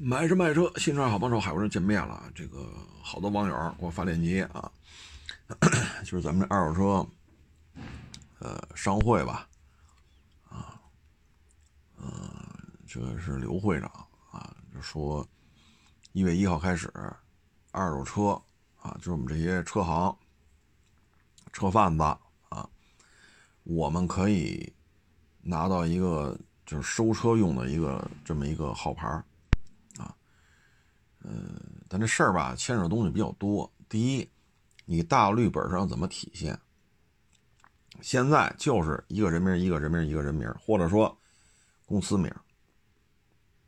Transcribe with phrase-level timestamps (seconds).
[0.00, 2.30] 买车卖车，新车好帮手，海沃人见面了。
[2.32, 4.70] 这个好多网友给我发链接啊，
[6.06, 7.10] 就是咱们这二手车，
[8.38, 9.48] 呃，商会吧，
[10.48, 10.80] 啊，
[11.96, 12.08] 嗯，
[12.86, 13.90] 这个是刘会长
[14.30, 15.26] 啊，就说
[16.12, 16.88] 一月一号开始，
[17.72, 18.40] 二手车
[18.80, 20.16] 啊，就是我们这些车行、
[21.52, 22.04] 车贩子
[22.50, 22.70] 啊，
[23.64, 24.72] 我们可以
[25.40, 29.20] 拿到一个就是收车用的一个这么一个号牌。
[31.24, 33.70] 嗯，但这事儿吧，牵扯东西比较多。
[33.88, 34.28] 第一，
[34.84, 36.58] 你大绿本上怎么体现？
[38.00, 41.18] 现在就是一个人名，一个人名，一个人名，或者说
[41.84, 42.30] 公司名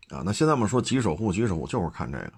[0.09, 0.23] 啊。
[0.25, 2.33] 那现在我们说几守护，几守护就是看这个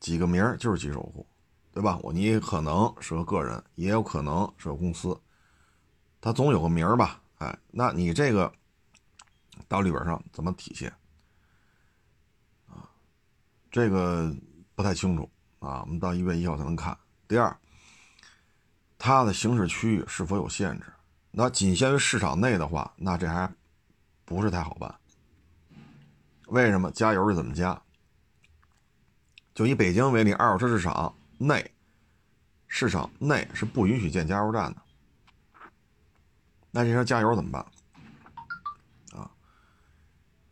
[0.00, 1.26] 几个名就是几守护，
[1.72, 1.98] 对吧？
[2.02, 5.20] 我你可能是个个人，也有可能是个公司，
[6.20, 7.20] 它总有个名吧？
[7.38, 8.50] 哎，那你这个
[9.68, 10.90] 大绿本上怎么体现？
[13.74, 14.32] 这个
[14.76, 15.28] 不太清楚
[15.58, 16.96] 啊，我们到一月一号才能看。
[17.26, 17.58] 第二，
[18.96, 20.86] 它的行驶区域是否有限制？
[21.32, 23.52] 那仅限于市场内的话，那这还
[24.24, 24.94] 不是太好办。
[26.46, 26.88] 为什么？
[26.92, 27.82] 加油是怎么加？
[29.56, 31.68] 就以北京为例，二手车市场内，
[32.68, 34.82] 市场内是不允许建加油站的。
[36.70, 39.20] 那这车加油怎么办？
[39.20, 39.28] 啊，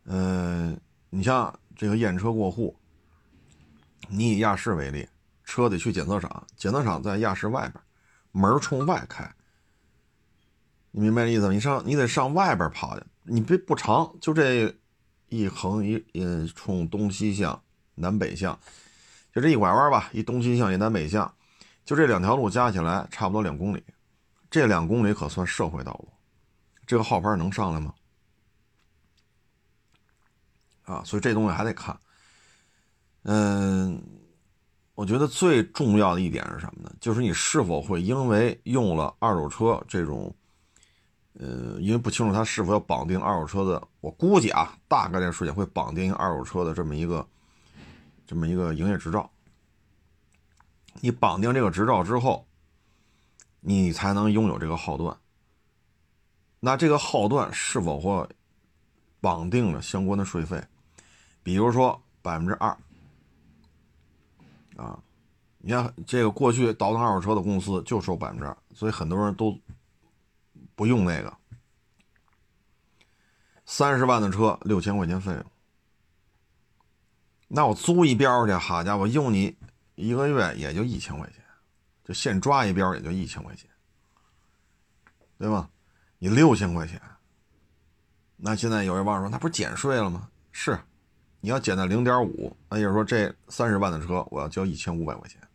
[0.07, 0.77] 嗯，
[1.09, 2.77] 你像这个验车过户。
[4.15, 5.07] 你以亚市为例，
[5.43, 7.83] 车得去检测厂，检测厂在亚市外边，
[8.31, 9.27] 门冲外开。
[10.91, 11.51] 你明白这意思吗？
[11.51, 14.71] 你上你得上外边跑去，你别不长，就这
[15.29, 17.59] 一横一嗯冲东西向、
[17.95, 18.57] 南北向，
[19.33, 21.33] 就这一拐弯吧，一东西向一南北向，
[21.83, 23.83] 就这两条路加起来差不多两公里，
[24.51, 26.07] 这两公里可算社会道路，
[26.85, 27.95] 这个号牌能上来吗？
[30.83, 31.97] 啊，所以这东西还得看。
[33.25, 34.03] 嗯，
[35.03, 36.89] 我觉得最重要的一点是什么呢？
[37.01, 40.33] 就是你是否会因为用了二手车这种，
[41.33, 47.27] 呃，因为不清楚他是否要绑定二手车的，我估计啊，大概率事件会绑定二手车的这么一个，
[48.25, 49.29] 这么一个营业执照。
[51.01, 52.47] 你绑定这个执照之后，
[53.59, 55.17] 你才能拥有这个号段。
[56.61, 58.25] 那这个号段是否会
[59.19, 60.63] 绑定了相关的税费？
[61.43, 62.77] 比如说百分之二。
[64.75, 64.99] 啊，
[65.59, 69.57] 你看这个过去倒腾二手车的公司就收百分之二，所以很多人都
[70.75, 71.33] 不用那个。
[73.65, 75.45] 三十万的车六千块钱费用，
[77.47, 79.55] 那我租一标去，好家伙，用你
[79.95, 81.41] 一个月也就一千块钱，
[82.03, 83.69] 就现抓一标也就一千块钱，
[85.37, 85.69] 对吧？
[86.19, 87.01] 你六千块钱，
[88.35, 90.29] 那现在有人网友说，那不是减税了吗？
[90.51, 90.77] 是。
[91.45, 95.45] 你要减到零点五，那就是说这三十万的车我要交一千五百块钱。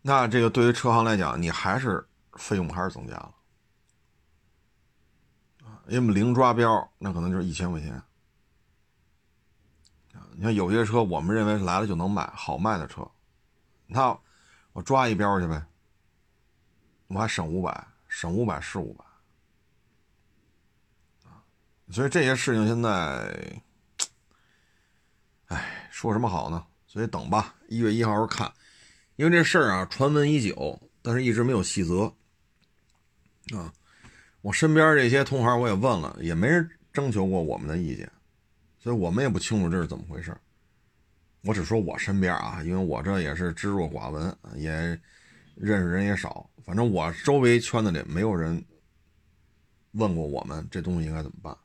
[0.00, 3.34] 那这个对于车行来讲，你还是费用还是增加了
[5.88, 8.00] 因为零抓标，那可能就是一千块钱
[10.36, 13.04] 你看有些车，我们认为来了就能卖，好卖的车，
[13.88, 14.16] 那
[14.72, 15.66] 我抓一标去呗，
[17.08, 19.03] 我还省五百，省五百是五百。
[21.94, 23.62] 所以这些事情现在，
[25.46, 26.66] 哎，说什么好呢？
[26.88, 28.52] 所以等吧，一月一号看，
[29.14, 32.12] 因为这事儿啊传闻已久，但是一直没有细则
[33.56, 33.72] 啊。
[34.40, 38.10] 我身边这些同行我也问了，也没人征求过我们的意见，
[38.80, 40.36] 所以我们也不清楚这是怎么回事。
[41.42, 44.72] 我只说我身边啊，因为我这也是知若寡闻，也
[45.54, 48.64] 认识人也少，反正我周围圈子里没有人
[49.92, 51.56] 问过我们这东西应该怎么办。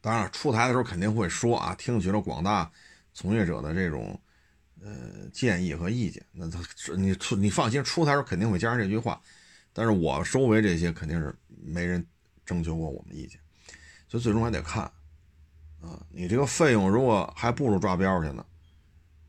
[0.00, 2.70] 当然，出台的时候肯定会说啊，听取了广大
[3.12, 4.18] 从业者的这种
[4.80, 6.24] 呃建议和意见。
[6.30, 6.60] 那他
[6.96, 9.20] 你出你放心，出台时候肯定会加上这句话。
[9.72, 12.06] 但是我周围这些肯定是没人
[12.46, 13.40] 征求过我们意见，
[14.08, 14.84] 所以最终还得看
[15.80, 16.00] 啊。
[16.10, 18.46] 你这个费用如果还不如抓标去呢，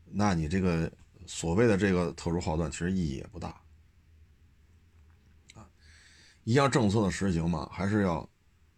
[0.04, 0.90] 那你这个
[1.26, 3.48] 所谓的这个特殊号段其实意义也不大
[5.54, 5.68] 啊。
[6.44, 8.28] 一项政策的实行嘛，还是要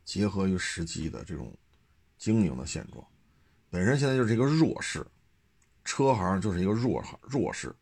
[0.05, 1.55] 结合于实际的这种。
[2.23, 3.05] 经营的现状，
[3.69, 5.05] 本身现在就是一个弱势，
[5.85, 7.75] 车行就是一个弱弱势，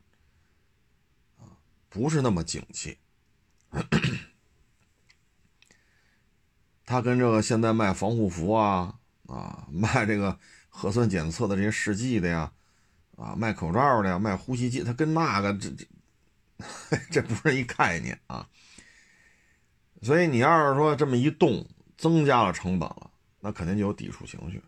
[1.37, 1.44] 啊，
[1.90, 2.96] 不是那么景气。
[6.87, 10.40] 他跟这个现在卖防护服啊，啊，卖这个
[10.70, 12.50] 核酸检测的这些试剂的呀，
[13.19, 15.87] 啊，卖口罩的呀，卖呼吸机，他跟那个这这，
[17.12, 18.48] 这不是一概念啊。
[20.00, 21.69] 所以你要是说这么一动。
[22.00, 23.09] 增加了成本了，
[23.40, 24.62] 那肯定就有抵触情绪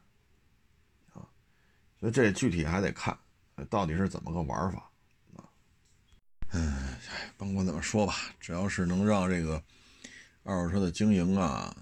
[1.12, 1.22] 啊。
[2.00, 3.16] 所以这具体还得看，
[3.70, 4.90] 到底是怎么个玩法
[5.36, 5.44] 啊。
[6.50, 6.96] 嗯，
[7.36, 9.62] 甭管怎么说吧，只要是能让这个
[10.42, 11.76] 二手车的经营啊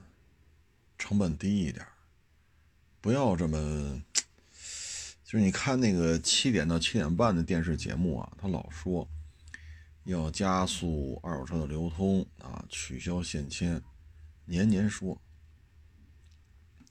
[0.98, 1.86] 成本低一点，
[3.00, 4.02] 不要这么。
[5.24, 9.08] 就是你看那个七点到七点半的电视节目啊，他老说
[10.02, 13.80] 要加速二手车的流通啊，取消限迁，
[14.44, 15.20] 年年说。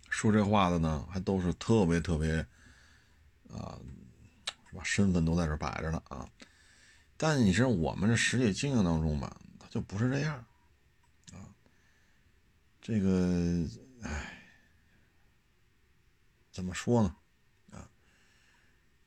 [0.10, 2.46] 说这话的呢，还都是特别特别
[3.50, 3.80] 啊，
[4.70, 4.84] 是吧？
[4.84, 6.30] 身份都在这摆着呢啊。
[7.18, 10.36] 但你知道我们这实际经营当中吧，它就不是这样
[11.34, 11.54] 啊。
[12.82, 13.68] 这个，
[14.02, 14.44] 唉，
[16.52, 17.16] 怎么说呢？
[17.72, 17.90] 啊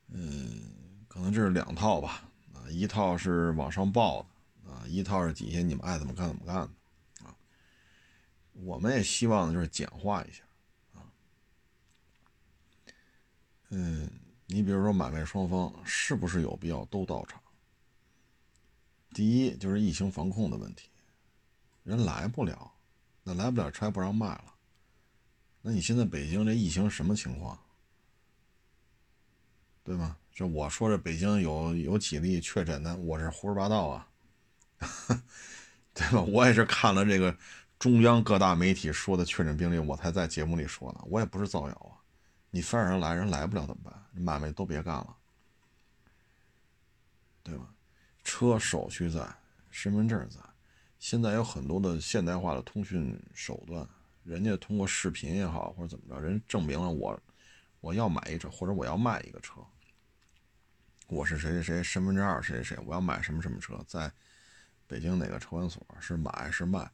[0.07, 4.21] 嗯，可能这是两套吧，啊，一套是往上报
[4.63, 6.69] 的，啊，一套是底下你们爱怎么干怎么干的，
[7.25, 7.35] 啊，
[8.53, 10.43] 我们也希望就是简化一下，
[10.93, 11.01] 啊，
[13.75, 14.07] 嗯，
[14.45, 17.41] 你比如说买卖双方是不是有必要都到场？
[19.11, 20.89] 第一就是疫情防控的问题，
[21.83, 22.71] 人来不了，
[23.23, 24.53] 那来不了车不让卖了，
[25.63, 27.59] 那你现在北京这疫情什么情况？
[29.83, 30.17] 对吗？
[30.31, 34.07] 就我说这北京有有几例确诊的，我是胡说八道啊，
[35.95, 36.21] 对吧？
[36.21, 37.35] 我也是看了这个
[37.79, 42.02] 中央各大媒体说的确诊病例，我才在节目里说的，我也不是造谣啊。
[42.55, 44.05] 你非让人来，人来不了怎么办？
[44.13, 45.17] 买卖都别干了，
[47.41, 47.73] 对吧？
[48.23, 49.27] 车手续在，
[49.71, 50.39] 身份证在，
[50.99, 53.89] 现在有很多的现代化的通讯手段，
[54.23, 57.19] 人家通过视频也好，或者怎么着，人证明了我
[57.79, 59.59] 我要买一车，或者我要卖一个车。
[61.07, 64.11] 我是谁谁谁，身份证二谁谁谁，我要买什么什么车，在
[64.85, 66.87] 北京哪个车管所是买是卖，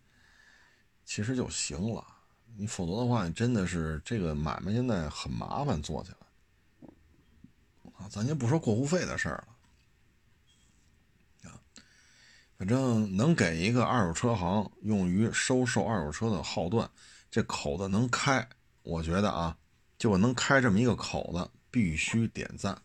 [1.04, 2.16] 其实就行了。
[2.58, 6.18] 你否则的话，你真的是这个买卖现在很麻烦做起来
[7.94, 8.08] 啊。
[8.10, 9.44] 咱就不说过户费的事儿
[11.44, 11.56] 了啊，
[12.58, 16.90] 反正能给一个二手车行用于收售二手车的号段，
[17.32, 18.48] 这口子能开，
[18.84, 19.58] 我觉得啊，
[19.98, 22.82] 就能开这么一个口子，必须点赞。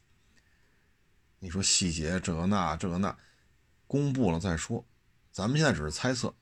[1.40, 3.16] 你说细节这个那这个那，
[3.87, 4.84] 公布了再说，
[5.32, 6.32] 咱们现在只是猜测。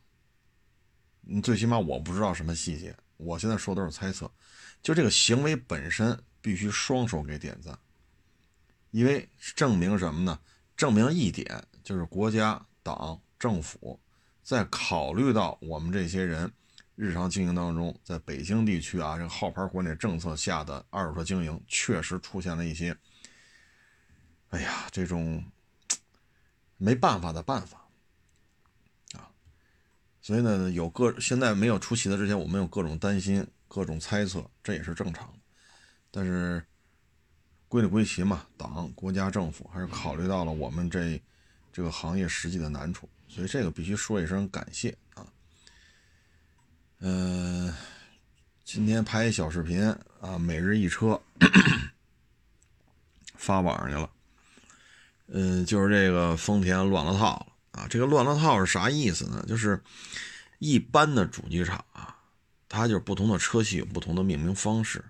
[1.23, 4.31] 你最起码我不知道什么细节，我现在说都是猜测。
[4.83, 7.79] 就这个行为本身必须双手给点赞，
[8.91, 10.39] 因为证明什么呢？
[10.77, 13.99] 证明一点就是国家、党、政府
[14.43, 16.53] 在考虑到我们这些人
[16.97, 22.97] 日常经营当中，在北京地区啊，这个号牌国内政策下的二手车经营确实出现了一些。
[24.51, 25.45] 哎呀，这种
[26.77, 27.82] 没办法的办法，
[30.23, 35.35] 所以呢，有各现在没有出奇的之前，我们有各种担心、各种猜测，这也是正常的。
[36.13, 36.65] 但是
[37.67, 41.21] 归里归齐嘛，党、国家、政府还是考虑到了我们这
[41.73, 45.27] 这个行业实际的难处，所以这个必须说一声感谢啊。
[47.01, 47.75] 嗯，
[48.65, 49.85] 今天拍一小视频
[50.21, 51.21] 啊，每日一车
[53.35, 54.11] 发网上去了。
[55.27, 57.87] 嗯，就是这个丰田乱了套了啊！
[57.89, 59.45] 这个乱了套是啥意思呢？
[59.49, 59.83] 就是
[60.59, 62.17] 一般的主机厂啊，
[62.69, 65.05] 它就是不同的车系有不同的命名方式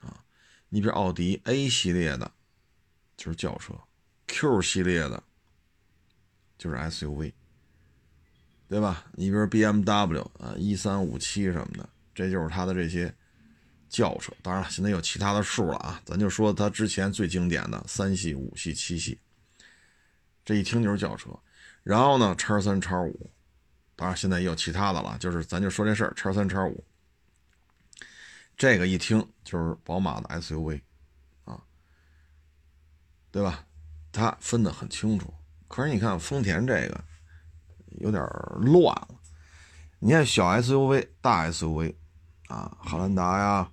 [0.00, 0.22] 啊。
[0.68, 2.30] 你比如奥迪 A 系列的，
[3.16, 3.74] 就是轿车
[4.26, 5.22] ；Q 系列的，
[6.56, 7.32] 就是 SUV，
[8.68, 9.06] 对吧？
[9.12, 13.12] 你比如 BMW 啊，一三五七什么的，这就是它的这些
[13.88, 14.32] 轿车。
[14.42, 19.18] 当然了，现在有其他的数了啊，咱就说它之前最经典的三系、五系、七系。
[20.44, 21.30] 这一听就是轿车，
[21.88, 23.30] 然后呢，叉三、叉五，
[23.96, 26.84] 当然现在也有其他的了，就是咱就说这事儿，叉三、叉五，
[28.58, 30.82] 这个一听就是宝马的 SUV，
[31.46, 31.58] 啊，
[33.30, 33.64] 对吧？
[34.12, 35.32] 它分得很清楚。
[35.66, 37.02] 可是你看丰田这个
[38.00, 38.22] 有点
[38.58, 39.08] 乱了，
[39.98, 41.94] 你看小 SUV、大 SUV，
[42.48, 43.70] 啊，汉兰达呀、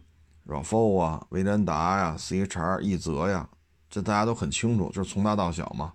[0.47, 3.49] RAV4 啊、威兰达呀、CHR、奕泽呀，
[3.89, 5.91] 这大家都很清楚，就是从大到小嘛。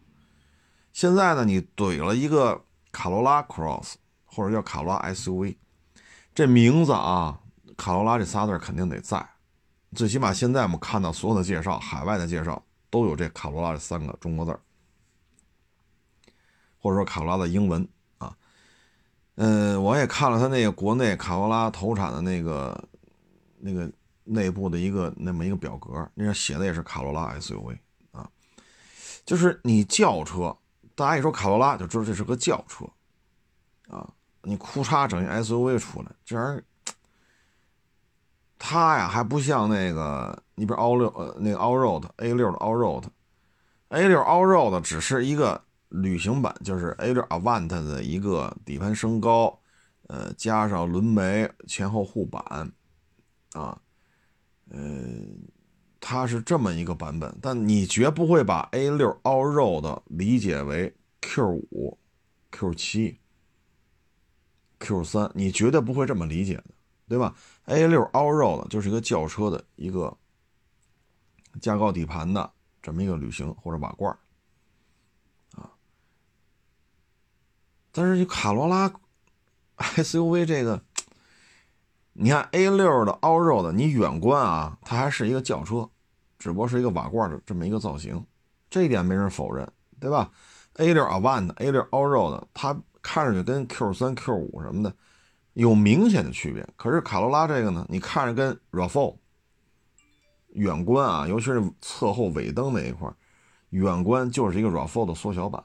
[0.93, 3.95] 现在呢，你怼了一个卡罗拉 Cross
[4.25, 5.57] 或者叫卡罗拉 SUV，
[6.35, 7.41] 这名字啊，
[7.77, 9.25] 卡罗拉这仨字肯定得在，
[9.95, 14.59] 最起码现在我们看到所有的介绍，海外的介绍都有这卡罗拉这三个中国字
[16.79, 18.37] 或者说卡罗拉的英文啊。
[19.37, 22.89] 嗯，我也看了他那个国内卡罗拉投产的那个
[23.59, 23.91] 那个
[24.25, 27.79] 内部的一个那么一个表格，那上写的也是卡罗拉 SUV
[28.11, 28.29] 啊，
[29.25, 30.57] 就是你轿车。
[30.95, 32.85] 大家一说卡罗拉就知道这是个轿车，
[33.89, 34.09] 啊，
[34.43, 36.65] 你哭嚓整一 SUV 出来，这玩意儿
[38.59, 47.67] 它呀还不像那个，你比如 All 六呃那个 All Road A 六的 All Road，A 六 All Road 只是一个旅行版，就是 A 六 Avant
[47.67, 49.59] 的一个底盘升高，
[50.09, 52.71] 呃加上轮眉前后护板，
[53.55, 53.81] 啊，
[54.71, 54.79] 呃，
[56.01, 61.99] 它是这么一个版本，但你绝不会把 A 六 All Road 理解为 Q 五、
[62.51, 63.19] Q 七。
[64.79, 66.65] Q 三，你绝对不会这么理解的，
[67.07, 70.17] 对吧？A 六 All Road 就是一个轿车的一个
[71.61, 74.11] 加高底盘的这么一个旅行或者瓦罐
[75.53, 75.71] 啊。
[77.93, 78.91] 但是卡罗拉
[79.77, 80.83] SUV 这个，
[82.23, 85.89] 你看 A 六的 All Road，你远观啊，它还是一个轿车，
[86.39, 88.25] 只不过是一个瓦罐的这么一个造型，
[88.69, 89.67] 这一点没人否认，
[89.99, 90.31] 对吧
[90.75, 92.81] ？A 六 Avant，A 六 All Road，它。
[93.03, 94.95] 看上去跟 Q 三、Q 五什么的
[95.55, 99.17] 有明显的区别，可是卡罗拉这个呢，你看着跟 RAV4
[100.49, 103.11] 远观啊，尤其是侧后尾灯那一块
[103.71, 105.65] 远观就是一个 RAV4 的缩小版，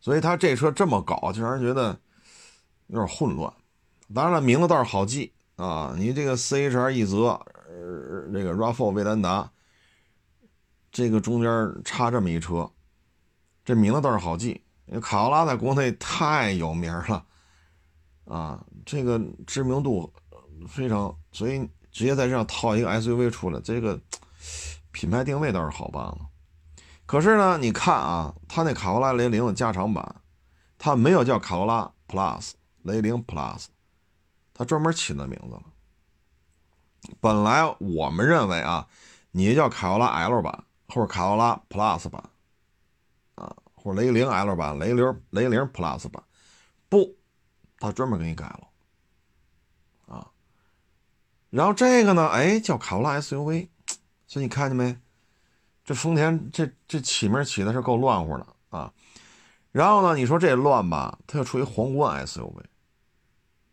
[0.00, 1.96] 所以它这车这么搞，就让人觉得
[2.92, 3.50] 有点混乱。
[4.14, 7.30] 当然了，名字倒是好记啊，你这个 CHR 一泽，
[7.66, 9.50] 呃，这个 RAV4 威兰达，
[10.90, 11.50] 这个中间
[11.82, 12.70] 插这么一车。
[13.64, 17.24] 这名字倒是好记，因为卡罗拉在国内太有名了，
[18.26, 20.12] 啊，这个知名度
[20.68, 23.98] 非常，所以直接在这上套一个 SUV 出来，这个
[24.90, 26.18] 品牌定位倒是好办了。
[27.06, 30.16] 可是呢，你看啊，它那卡罗拉雷凌的加长版，
[30.76, 32.50] 它没有叫卡罗拉 Plus
[32.82, 33.66] 雷凌 Plus，
[34.54, 35.62] 它专门起那名字了。
[37.20, 38.86] 本来我们认为啊，
[39.30, 42.22] 你叫卡罗拉 L 版或者卡罗拉 Plus 版。
[43.34, 46.22] 啊或者雷凌 L 版、雷凌雷凌 Plus 版，
[46.88, 47.16] 不，
[47.80, 48.68] 他专门给你改了
[50.06, 50.30] 啊。
[51.50, 53.66] 然后这个呢，哎，叫卡罗拉 SUV，
[54.28, 54.96] 所以你看见没？
[55.84, 58.92] 这丰田这这起名起的是够乱乎的啊。
[59.72, 62.62] 然后呢，你说这乱吧，它又出一皇冠 SUV。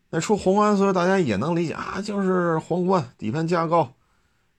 [0.09, 3.93] 那出皇冠 SUV，大家也能理解啊，就是皇冠底盘加高，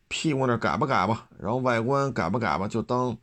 [0.09, 3.17] 屁股那改吧改吧，然后外观改吧改吧，就当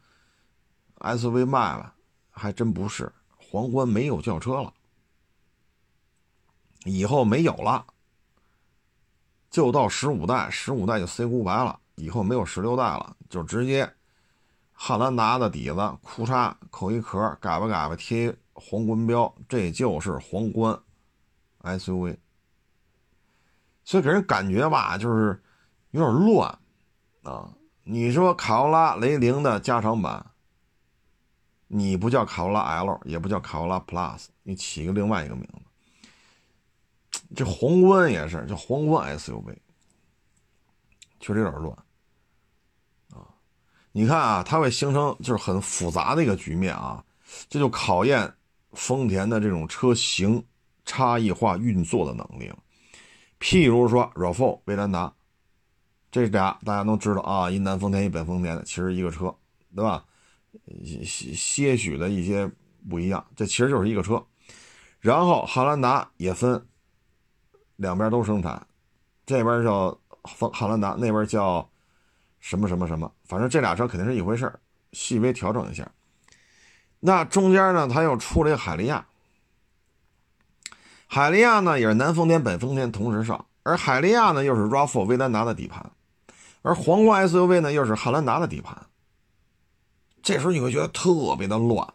[0.99, 1.93] SUV 卖了。
[2.39, 4.71] 还真不是，皇冠没有轿车了，
[6.83, 7.83] 以后没有了，
[9.49, 13.91] 就到十五代，十五代就 C 五白了，以后没有十六代了，就直接
[14.71, 20.79] 汉兰达的底子，裤衩扣一壳，改吧改吧贴皇冠标，这就是皇冠
[21.67, 22.17] SUV，
[23.83, 25.41] 所以给人感觉吧，就是
[25.91, 26.59] 有点乱
[27.23, 27.53] 啊。
[27.83, 30.25] 你说卡罗拉雷凌的加长版。
[31.69, 37.19] 你不叫卡罗拉 L，也不叫卡罗拉 Plus，你起一个另外一个名字。
[37.35, 39.53] 这皇冠也是叫皇冠 SUV，
[41.19, 41.77] 确实有点乱
[43.09, 43.27] 啊。
[43.91, 47.03] 你看啊，它会形成就是很复杂的一个局面啊，
[47.49, 48.33] 这就考验
[48.71, 50.41] 丰田的这种车型
[50.87, 52.51] 差异化运作的能力。
[53.39, 55.13] 譬如说 RAV4、威兰达，
[56.09, 59.35] 这俩大家都知道啊，一南丰田一北丰田的，其实一个车，
[59.75, 60.03] 对吧？
[60.83, 62.49] 些些许的一些
[62.89, 64.25] 不一样，这其实就是一个车。
[64.99, 66.65] 然后汉兰达也分
[67.75, 68.65] 两边都生产，
[69.23, 71.69] 这边叫汉兰达，那边叫
[72.39, 74.51] 什么什么什么，反正这俩车肯定是一回事
[74.93, 75.87] 细微调整一下。
[76.99, 79.05] 那中间呢，它又出了一个海利亚，
[81.07, 85.89] 海利亚呢也是南丰田、北丰田同时上，而海利亚呢又是 RAV4 威兰达的底盘，
[86.61, 88.85] 而皇冠 SUV 呢又是汉兰达的底盘。
[90.21, 91.87] 这时候你会觉得特别的乱，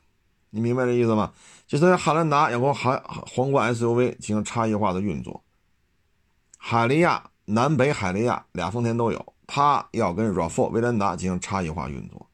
[0.51, 1.33] 你明白这意思吗？
[1.67, 5.43] 就在汉兰达要跟海皇冠 SUV 进行差异化的运作，
[6.57, 12.27] 海利亚南北海利亚俩丰田都有，它要跟 RAV4 威兰达进行差异化运作。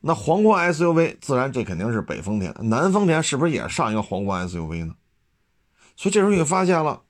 [0.00, 4.94] 那皇冠 SUV 自然这肯定是北丰田，南丰田是不是也上一个皇冠 SUV 呢？
[5.96, 7.02] 所以这时候你发现了，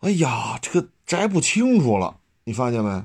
[0.00, 3.04] 哎呀，这个摘不清楚了，你发现没？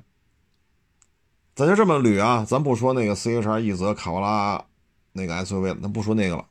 [1.55, 4.65] 咱就这么捋啊，咱不说那个 CHR 一泽卡罗拉
[5.13, 6.45] 那个 SUV 了，咱不说那个了。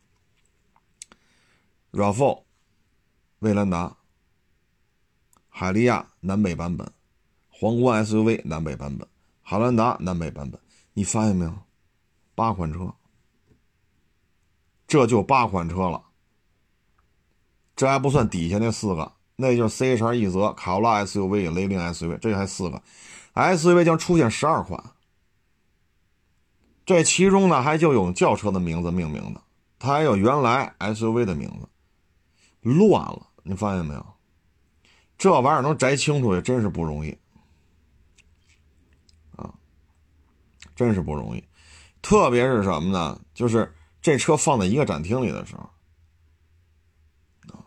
[1.92, 2.42] RAV4、
[3.40, 3.96] 威兰达、
[5.48, 6.90] 海利亚南北版本，
[7.50, 9.06] 皇冠 SUV 南北版本，
[9.42, 10.58] 汉兰达南北版本，
[10.94, 11.54] 你发现没有？
[12.34, 12.94] 八款车，
[14.88, 16.03] 这就八款车了。
[17.76, 22.82] 这还不算底下那四个，那就是 CHR 一泽、卡罗拉 SUV、雷凌 SUV，这还四个
[23.34, 24.82] ，SUV 将出现十二款。
[26.86, 29.42] 这其中呢，还就有轿车的名字命名的，
[29.78, 31.68] 它还有原来 SUV 的名字，
[32.68, 34.06] 乱了，你发现没有？
[35.16, 37.16] 这玩意儿能摘清楚也真是不容易
[39.36, 39.54] 啊，
[40.76, 41.42] 真是不容易。
[42.02, 43.18] 特别是什么呢？
[43.32, 45.62] 就是这车放在一个展厅里的时候
[47.54, 47.64] 啊，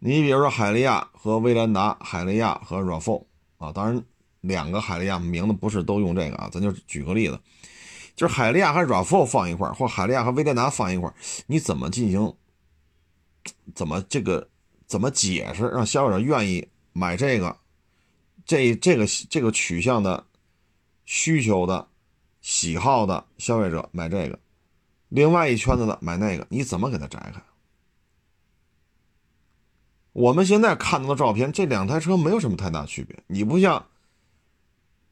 [0.00, 3.24] 你比如说海利亚和威兰达，海利亚和 RAV4
[3.58, 4.02] 啊，当然
[4.40, 7.38] 两个海利亚名字不是都用这个啊，咱就举个例子，
[8.16, 11.12] 就是海利亚和 RAV4 放一块或海利亚和威兰达放一块
[11.46, 12.34] 你怎么进行？
[13.74, 14.48] 怎么这个？
[14.86, 17.56] 怎么解释让消费者愿意买这个？
[18.44, 20.26] 这这个这个取向的
[21.04, 21.86] 需求的
[22.40, 24.38] 喜好的消费者买这个，
[25.10, 27.40] 另外一圈子的买那个，你怎么给他摘开？
[30.12, 33.16] 我们现在看到的照片，这两台车没有什么太大区别。
[33.28, 33.86] 你不像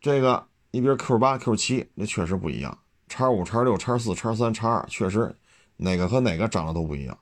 [0.01, 2.77] 这个，你比如 Q 八、Q 七，那确实不一样。
[3.09, 5.35] 叉五、叉六、叉四、叉三、叉二，确实
[5.77, 7.17] 哪个和哪个长得都不一样。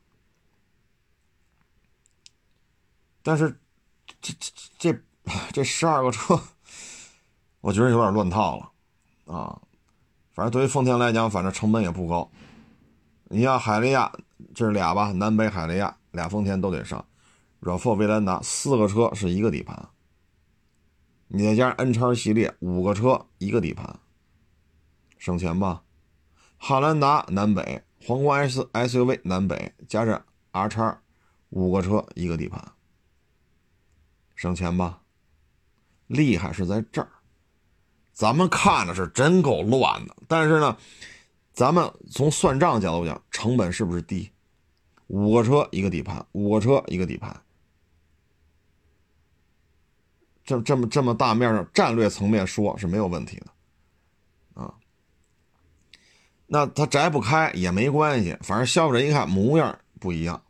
[3.23, 3.61] 但是，
[4.21, 4.99] 这这这
[5.53, 6.41] 这十二个车，
[7.61, 9.61] 我觉得有点乱套了啊！
[10.33, 12.31] 反正对于丰田来讲，反正成本也不高。
[13.25, 14.13] 你像海利亚，
[14.55, 15.13] 这是俩吧？
[15.13, 17.05] 南北海利亚俩丰田都得上。
[17.67, 19.89] RAV4、威兰达四个车是一个底盘，
[21.27, 23.99] 你再加上 N 叉系列五个车一个底盘，
[25.19, 25.83] 省钱吧？
[26.57, 31.03] 汉兰达南北皇冠 S SUV 南北加上 R 叉
[31.51, 32.73] 五个车一个底盘。
[34.37, 35.01] 省钱吧，
[36.07, 37.09] 厉害是在这儿，
[38.13, 40.15] 咱们看着是真够乱的。
[40.29, 40.77] 但是呢，
[41.53, 44.31] 咱们从算账角度讲，成本是不是低？
[45.09, 47.41] 五个车一个底盘，五个车一个底盘，
[50.47, 54.73] 这这么这么大面上战略层面说是没有问题的，啊，
[56.47, 60.41] 那他摘不开也没关系，反正消费者一看模样不一样。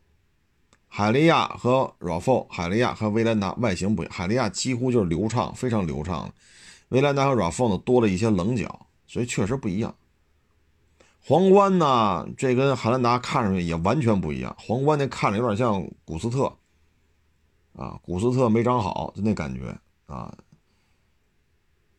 [0.86, 6.32] 海利亚和 RAV4，海利亚和威兰达外形不一样，海利亚几乎就是流畅，非常流畅
[6.90, 9.94] 威兰达和 RAV4 呢多了一些棱角，所以确实不一样。
[11.22, 14.54] 皇冠呢，这跟汉兰达看上去也完全不一样。
[14.58, 16.54] 皇冠那看着有点像古斯特，
[17.74, 20.36] 啊，古斯特没长好，就那感觉啊。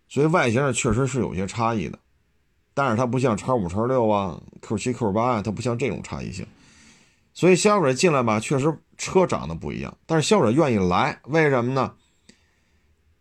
[0.10, 2.00] 所以外形上确实是有些差异的，
[2.74, 6.48] 但是它不像叉五、叉六啊、Q 七、Q 八啊，它不像这种差异性。
[7.34, 11.94] 所以消费者进来吧，确实车长得不一样，但是消费者愿意来，为什么呢？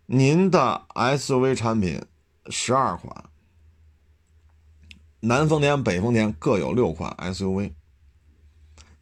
[0.07, 2.01] 您的 SUV 产品
[2.49, 3.25] 十二款，
[5.21, 7.73] 南丰田、北丰田各有六款 SUV，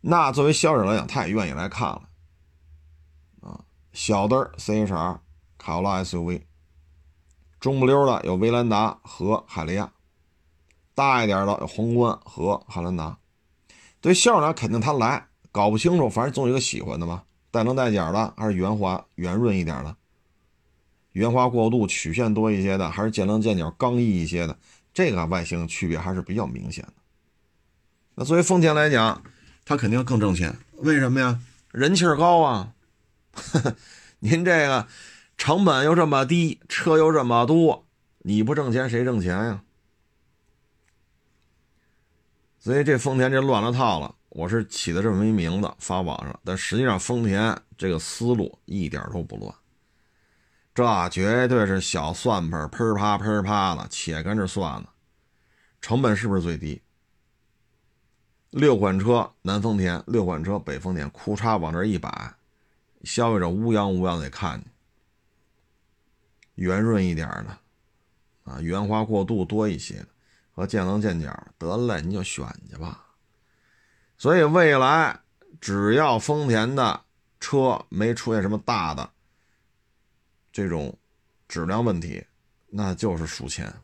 [0.00, 2.08] 那作为消费者来讲，他也愿意来看了。
[3.42, 3.60] 啊，
[3.92, 5.18] 小的 CHR
[5.64, 6.42] 卡罗拉 SUV，
[7.58, 9.90] 中不溜的有威兰达和海利亚，
[10.94, 13.16] 大一点的有皇冠和汉兰达。
[14.02, 19.96] 对消费者肯定他来，搞不清楚，反正总有一个喜欢的吧，带棱带角的，还是圆滑圆润一点的，
[21.12, 24.58] 圆滑过渡曲线多一些的，还是见棱见角刚毅一些的，
[24.92, 26.92] 这个外形区别还是比较明显的。
[28.16, 29.22] 那作为丰田来讲，
[29.64, 31.40] 它肯定更挣钱，为什么呀？
[31.72, 32.74] 人气高啊！
[34.20, 34.86] 您这个
[35.36, 37.86] 成本又这么低，车又这么多，
[38.18, 39.62] 你不挣钱谁挣钱呀？
[42.58, 49.54] 所以这丰田这乱了套了，我是起的这么一名字发网上，但实际上丰田这个思路一点都不乱，
[50.74, 54.88] 这绝对是小算盘喷啪喷啪的，且跟着算呢。
[55.82, 56.80] 成本是不是最低？
[58.48, 62.34] 六款车南丰田，六款车北丰田，库叉往这一摆，
[63.02, 64.70] 消费者乌泱乌泱得看见，
[66.54, 67.58] 圆润一点的，
[68.44, 70.04] 啊，圆滑过渡多一些。
[70.56, 73.04] 和见棱见角，得嘞，你就选去吧。
[74.16, 75.18] 所以未来
[75.60, 77.00] 只要丰田的
[77.40, 79.10] 车没出现什么大的
[80.52, 80.96] 这种
[81.48, 82.24] 质量问题，
[82.68, 83.74] 那就是数钱，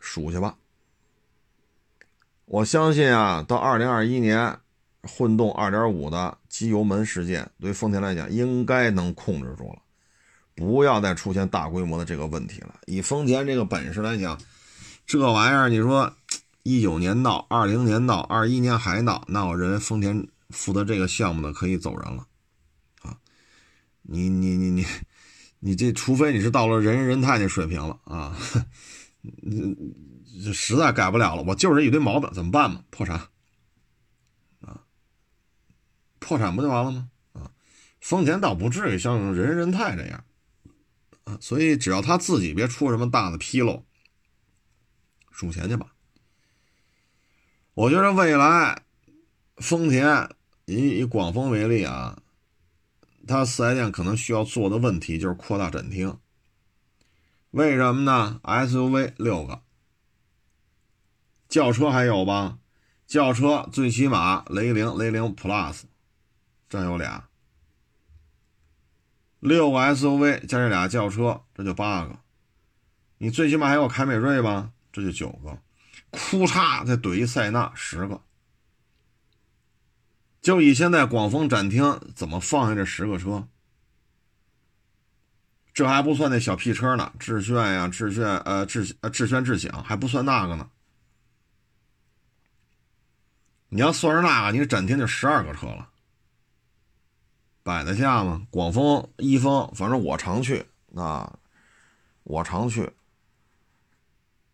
[0.00, 0.58] 数去吧。
[2.44, 4.58] 我相信啊，到二零二一年，
[5.02, 9.82] 混动二点五的机油门事件对丰田来讲应该能控制住了，
[10.58, 12.74] 不要再出现大规模的这个问题了。
[12.86, 14.38] 以丰田这个本事来讲。
[15.06, 16.14] 这玩意儿，你说
[16.64, 22.26] 一九年闹，二零年闹，二一年还闹，那我认为丰田负责这个项目的可以走人了，
[23.00, 23.16] 啊，
[24.02, 24.86] 你你你你
[25.60, 28.36] 你这，除非你是到了人人泰那水平了啊，
[30.44, 32.84] 这实在改不了了，我就是一堆毛病，怎么办嘛？
[32.90, 33.16] 破产，
[34.60, 34.82] 啊，
[36.18, 37.08] 破产不就完了吗？
[37.32, 37.50] 啊，
[38.02, 40.22] 丰田倒不至于像人人泰这样，
[41.40, 43.84] 所以只要他自己别出什么大的纰漏。
[45.30, 45.94] 数钱去吧。
[47.74, 48.82] 我觉得未来
[49.56, 50.28] 丰田
[50.64, 52.22] 以以广丰为例啊，
[53.26, 56.18] 它四 S 店可能需要做的问题就是扩大展厅。
[57.50, 59.62] 为什么呢？SUV 六个，
[61.48, 62.58] 轿车还有吧？
[63.06, 65.82] 轿车最起码雷凌、雷凌 Plus，
[66.68, 67.28] 这有俩。
[69.40, 72.18] 六个 SUV 加这俩轿车，这就八个。
[73.18, 74.70] 你最起码还有凯美瑞吧？
[74.92, 75.58] 这就九个。
[76.10, 78.22] 哭嚓，再怼一塞纳，十个。
[80.40, 83.48] 就以现在广丰展厅怎么放下这十个车？
[85.74, 90.70] 这还不算那小屁车呢，致炫呀，致炫，呃，致呃，致炫、致享还不算那个呢。
[93.68, 95.90] 你要算上那个，你展厅就十二个车了，
[97.68, 98.46] 摆得下吗？
[98.50, 101.38] 广丰、一丰，反正我常去，啊，
[102.22, 102.94] 我常去。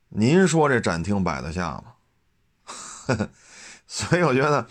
[0.09, 1.95] 您说这展厅摆得下吗？
[3.87, 4.67] 所以我觉得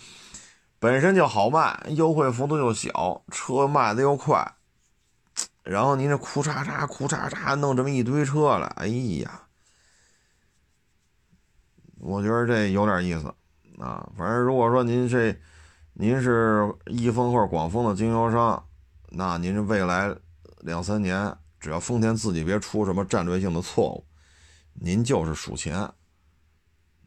[0.78, 4.56] 本身就好卖，优惠幅度又小，车卖的又快。
[5.62, 9.44] 然后您这哭嚓嚓、哭嚓嚓，弄这么一堆车来，哎呀，
[11.98, 13.34] 我觉得这有点意思
[13.82, 14.06] 啊。
[14.18, 15.34] 反正如果说您这
[15.94, 18.62] 您是一丰或者广丰的经销商，
[19.10, 20.14] 那您未来
[20.60, 24.04] 两三年，只要丰田自己别出什么战略性的错误，
[24.74, 25.78] 您就是数钱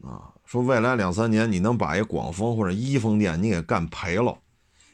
[0.01, 0.33] 啊。
[0.45, 4.37] 说未来两三年你能把一广丰或者一丰店你给干赔了，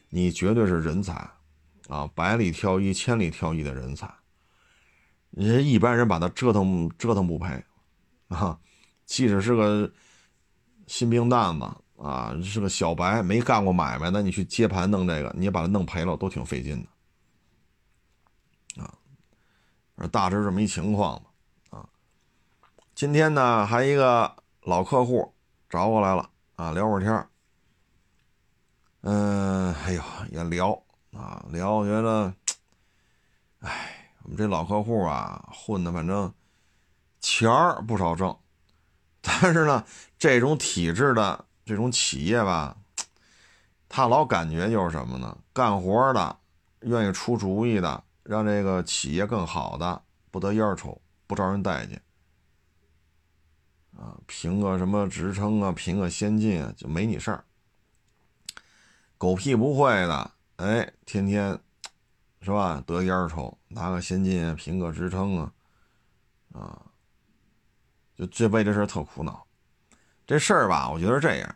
[0.10, 1.30] 你绝对是人才。
[1.90, 4.10] 啊，百里挑一、千里挑一的人才，
[5.32, 7.62] 人一般人把他折腾折腾不赔，
[8.30, 8.58] 啊，
[9.06, 9.92] 即使是个
[10.88, 11.70] 新兵蛋子
[12.04, 16.86] 啊，是个小白，没干过买卖的，你去接盘弄这个，你把它弄赔了，都挺费劲
[18.76, 21.30] 的，啊，大致这么一情况吧，
[21.78, 21.90] 啊，
[22.94, 25.34] 今天呢，还一个老客户
[25.70, 27.28] 找过来了，啊，聊会儿天
[29.02, 30.78] 嗯，哎呦，也聊。
[31.16, 32.34] 啊，聊我觉得，
[33.60, 36.34] 哎，我们这老客户啊，混的反正
[37.20, 38.36] 钱儿不少挣，
[39.22, 39.86] 但是呢，
[40.18, 42.78] 这种体制的这种企业吧，
[43.88, 45.38] 他老感觉就是什么呢？
[45.54, 46.38] 干活的，
[46.82, 52.02] 愿意出主意的，让这个企业更好的，不得烟抽，不招人待见，
[53.96, 57.46] 啊，评个什么职称啊，评个先进啊，就没你事儿，
[59.18, 60.32] 狗屁不会的。
[60.58, 61.60] 哎，天天
[62.42, 62.82] 是吧？
[62.86, 65.54] 得烟抽，拿个先进，评个职称啊，
[66.54, 66.82] 啊，
[68.16, 69.46] 就这为这事特苦恼。
[70.26, 71.56] 这事儿吧，我觉得这样，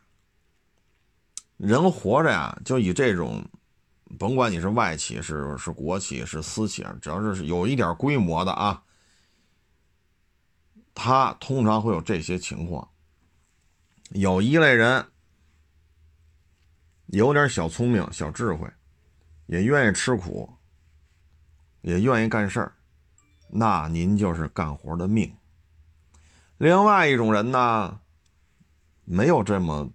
[1.58, 3.44] 人活着呀，就以这种，
[4.20, 8.84] 甭管你是外企是是国企是私企，只要是有一点规模的啊，
[10.94, 12.90] 他通常会有这些情况。
[14.12, 15.06] 有一类人，
[17.08, 18.70] 有点小聪明、小智慧。
[19.46, 20.54] 也愿意吃苦，
[21.80, 22.76] 也愿意干事儿，
[23.50, 25.34] 那您就是干活的命。
[26.58, 28.02] 另外一种人呢，
[29.10, 29.90] 没有这么，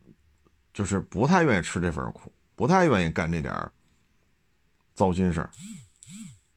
[0.72, 3.70] 就是不太愿意吃这份苦，不太愿意干这点
[4.94, 5.50] 糟心事儿。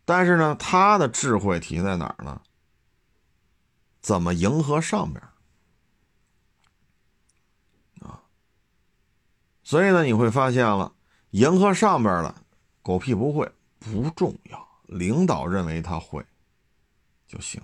[0.05, 2.41] 但是呢，他的智慧体现在哪儿呢？
[3.99, 5.21] 怎么迎合上边
[7.99, 8.23] 啊？
[9.63, 10.93] 所以呢，你会发现了，
[11.31, 12.41] 迎合上边了。
[12.81, 16.25] 狗屁不会不重要，领导认为他会
[17.27, 17.61] 就行。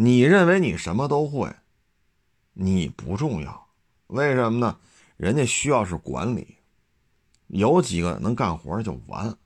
[0.00, 1.52] 你认为你什么都会，
[2.52, 3.66] 你不重要。
[4.06, 4.78] 为什么呢？
[5.16, 6.54] 人家需要是管理，
[7.48, 9.36] 有几个能干活就完。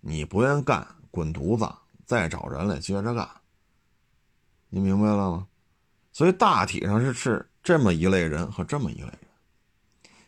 [0.00, 1.72] 你不愿干，滚犊子，
[2.04, 3.30] 再找人来接着干。
[4.70, 5.46] 你明白了吗？
[6.10, 9.20] 所以大体上是是这么一类人和这么一类人。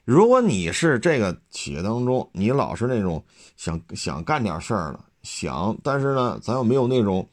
[0.05, 3.25] 如果你是这个企业当中，你老是那种
[3.57, 7.29] 想想干点事儿的，想，但是呢，咱又没有那种，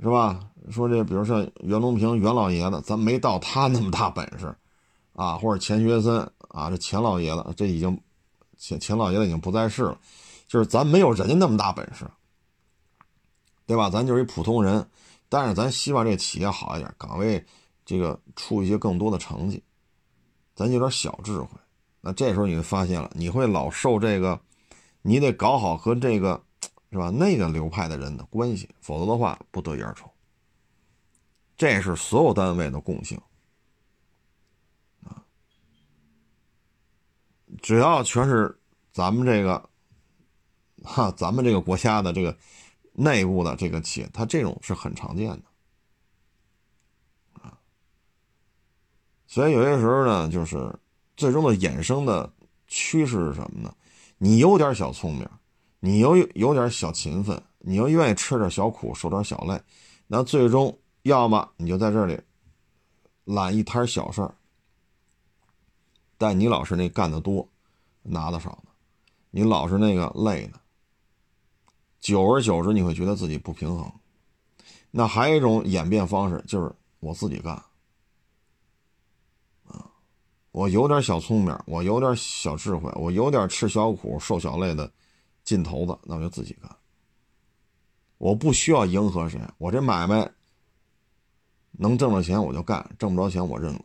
[0.00, 0.49] 是吧？
[0.68, 4.54] 说这，比如像袁隆平袁老爷子，咱没到他那么大本事，
[5.14, 7.98] 啊，或者钱学森啊，这钱老爷子，这已经
[8.58, 9.98] 钱钱老爷子已经不在世了，
[10.46, 12.04] 就是咱没有人家那么大本事，
[13.66, 13.88] 对吧？
[13.88, 14.86] 咱就是一普通人，
[15.28, 17.42] 但是咱希望这企业好一点，岗位
[17.86, 19.62] 这个出一些更多的成绩。
[20.54, 21.48] 咱有点小智慧，
[22.02, 24.38] 那这时候你就发现了，你会老受这个，
[25.02, 26.42] 你得搞好和这个，
[26.90, 27.08] 是吧？
[27.08, 30.09] 那个流派的人的关系，否则的话不得烟抽。
[31.60, 33.20] 这是所有单位的共性
[35.04, 35.22] 啊！
[37.60, 38.58] 只要全是
[38.90, 39.68] 咱们这个，
[40.82, 42.34] 哈，咱们这个国家的这个
[42.94, 45.42] 内部的这个企业，它这种是很常见的。
[49.26, 50.74] 所以有些时候呢，就是
[51.14, 52.32] 最终的衍生的
[52.68, 53.76] 趋势是什么呢？
[54.16, 55.28] 你有点小聪明，
[55.78, 59.60] 你有有点小勤奋，你又愿意吃点小苦，受点小累，
[60.06, 62.20] 那最终要么你就在这里
[63.24, 64.34] 揽一摊小事儿，
[66.18, 67.48] 但你老是那干的多，
[68.02, 68.70] 拿的少呢，
[69.30, 70.60] 你老是那个累的，
[72.00, 73.90] 久而久之你会觉得自己不平衡。
[74.90, 77.54] 那还有一种演变方式，就是我自己干，
[79.68, 79.90] 啊，
[80.50, 84.92] 我有点小聪明，我有点小智慧，我有点吃小苦、受小累的
[85.44, 86.70] 劲头子，那我就自己干。
[88.18, 90.30] 我不需要迎合谁，我这买卖
[91.80, 93.82] 能挣着钱我就干，挣不着钱我认了，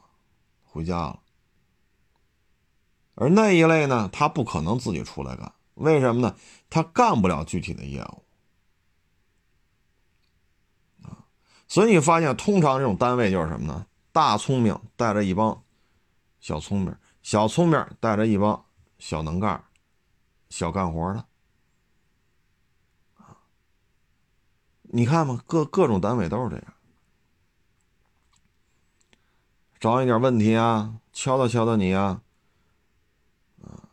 [0.66, 1.22] 回家了。
[3.14, 6.36] 而那一类呢，他不可能自己出来干，为什么呢？
[6.70, 8.24] 他干不了具体的业务
[11.06, 11.24] 啊。
[11.70, 13.88] 所以你发现，通常这种单位就是什么呢？
[14.12, 15.64] 大聪明带着一帮
[16.42, 18.66] 小聪明，小聪明带着一帮
[19.00, 19.64] 小能干、
[20.50, 21.26] 小干活的
[24.82, 26.75] 你看嘛，各各种单位都是这样，
[29.80, 32.22] 找你点问题啊，敲打敲打你啊，
[33.62, 33.90] 啊，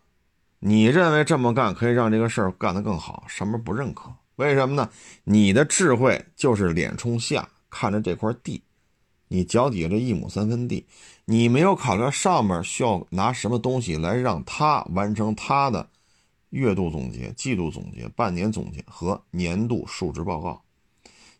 [0.60, 4.88] 你认为这么干可以让这个事儿干得更好，上面不认可，为什么呢？
[5.24, 7.48] 你的智慧就是脸冲下。
[7.74, 8.62] 看着这块地，
[9.28, 10.86] 你脚底下这一亩三分地，
[11.24, 15.88] 你没有考虑到上面需要拿什么东西来让他完成他的
[16.50, 20.62] 月度总结、季度总结、半年总结和年度述职报告。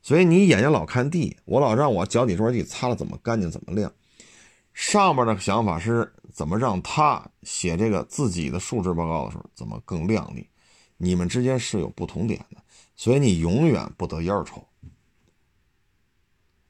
[0.01, 3.93] 所以你眼睛老看地，我老让我脚底这块地擦了怎么干净怎么亮。
[4.73, 10.49] 上面的想法是怎么让他写这个自己的述职报告的时候怎么更亮丽。
[10.97, 12.63] 你们之间是有不同点的，
[12.97, 14.67] 所以你永远不得烟抽。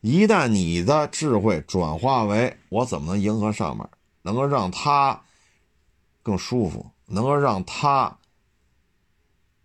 [0.00, 3.88] 一旦你的智慧转化为我怎么能迎合上面，
[4.22, 5.22] 能够让他
[6.22, 8.18] 更舒服，能够让他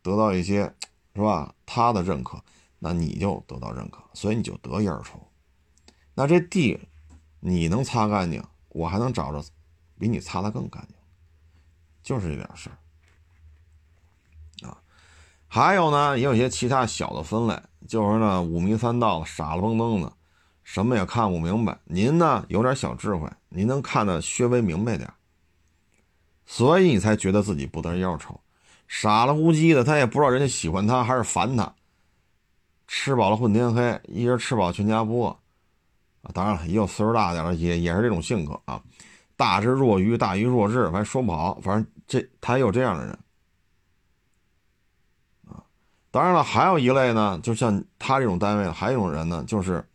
[0.03, 0.71] 得到一些，
[1.15, 1.55] 是吧？
[1.65, 2.39] 他的认可，
[2.77, 5.19] 那你就得到认可，所以你就得烟抽。
[6.13, 6.79] 那这地
[7.39, 9.43] 你能擦干净，我还能找着
[9.99, 10.95] 比你擦的更干净，
[12.03, 14.77] 就是这点事儿啊。
[15.47, 20.11] 还有呢，也有些其他小的分类，就是呢五迷三道的、傻了蹦登的。
[20.63, 25.09] 什么也看不明白，您呢有点小智慧，您能看得稍微明白点，
[26.45, 28.37] 所以你才觉得自己不得要抽，
[28.85, 31.73] 傻了呼叽的，他也不知道人家喜欢他还是烦他，
[32.85, 35.39] 吃饱了混天黑，一人吃饱全家不饿
[36.33, 38.81] 当然了，也有岁数大点的，也也是这种性格啊，
[39.35, 43.17] 大智若愚，大愚若智，反正说不好，反正这他也有这样的人
[45.47, 45.63] 啊。
[46.11, 49.85] 当然了，还有一类呢，就像他这种单位，还有一种人呢，就是。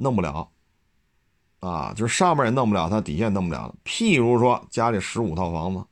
[0.00, 0.48] 弄不了，
[1.58, 3.74] 啊，就是上面也弄不了，他底下也弄不了。
[3.84, 5.84] 譬如说家里十五套房子，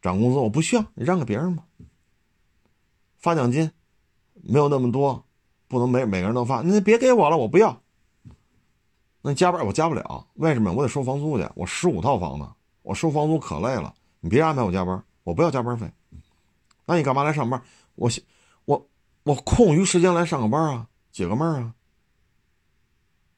[0.00, 1.64] 涨工资我不需要，你让给别人吧。
[3.18, 3.68] 发奖金
[4.34, 5.26] 没有那么多，
[5.70, 7.80] 不能每每个人都发，那别给我了，我不要。
[9.22, 10.72] 那加班我加不了，为什么？
[10.72, 12.46] 我得收房租去，我十五套房子，
[12.82, 13.94] 我收房租可累了。
[14.18, 15.88] 你别安排我加班，我不要加班费。
[16.86, 17.62] 那你干嘛来上班？
[17.94, 18.10] 我
[18.64, 18.88] 我
[19.22, 21.72] 我空余时间来上个班啊，解个闷啊。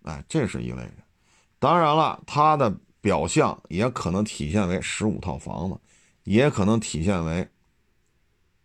[0.05, 0.95] 哎，这是一类人，
[1.59, 5.77] 当然了，他的表象也可能体现为十五套房子，
[6.25, 7.47] 也可能体现为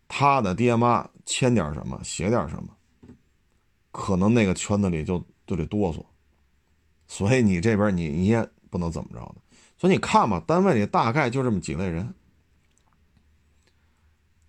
[0.07, 2.69] 他的爹妈签点什么，写点什么，
[3.91, 6.05] 可能那个圈子里就就得哆嗦，
[7.07, 9.35] 所以你这边你你也不能怎么着的，
[9.77, 12.13] 所以你看吧，单位里大概就这么几类人。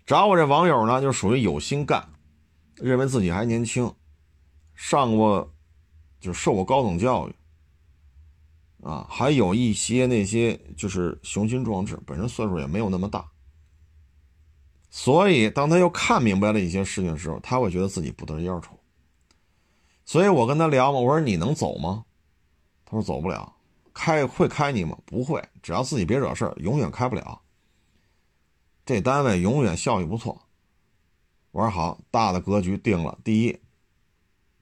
[0.07, 2.09] 找我这网友呢，就属于有心干，
[2.77, 3.95] 认为自己还年轻，
[4.75, 5.53] 上过。
[6.21, 7.35] 就受过高等教育，
[8.83, 13.25] 啊，还有一些那些就是雄心壮志，本身岁数也没有那么大，
[14.91, 18.78] 所以当他又看明白了一些事情的时候，他会觉得自己不得烟抽。
[20.09, 22.07] 所以我跟他聊嘛，我说你能走吗？
[22.87, 23.55] 他说走不了。
[23.93, 24.97] 开会开你吗？
[25.05, 27.43] 不会，只要自己别惹事儿，永远开不了。
[28.87, 30.41] 这单位永远效益不错。
[31.51, 33.61] 我说好，大的格局定了，第一，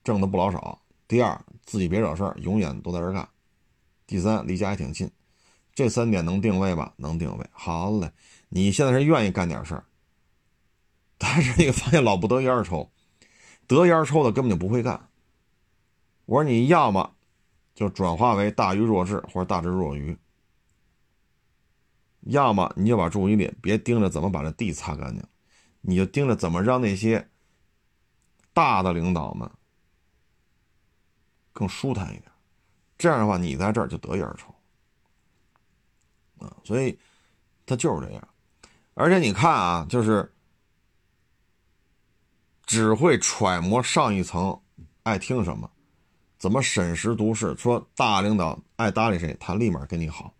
[0.03, 0.81] 挣的不老少。
[1.07, 3.25] 第二，自己别惹事儿，永远都在这干。
[4.05, 5.09] 第三，离家也挺近，
[5.73, 6.93] 这三点能定位吧？
[6.97, 7.49] 能定位。
[7.53, 8.11] 好嘞，
[8.49, 9.85] 你现在是愿意干点事儿，
[11.17, 12.91] 但是你发现老不得烟抽，
[13.65, 15.07] 得烟抽的根本就不会干。
[16.27, 17.15] 我说你要么
[17.73, 20.15] 就转化为大愚若智或者大智若愚，
[22.21, 25.23] 要么你就把注意力别盯着怎么把这地擦干净，
[25.81, 27.27] 你就盯着怎么让那些
[28.53, 29.49] 大的领导们。
[31.53, 32.31] 更舒坦一点，
[32.99, 34.53] 这样的话，你在这儿就得一而抽
[36.37, 36.55] 啊。
[36.63, 36.99] 所以，
[37.65, 38.27] 他就是这样。
[38.93, 40.31] 而且你看啊，就是
[42.67, 44.61] 只会揣摩上一层
[45.01, 45.71] 爱听什么，
[46.37, 47.55] 怎么审时度势。
[47.57, 50.33] 说大领导爱搭理谁，他立马跟你好；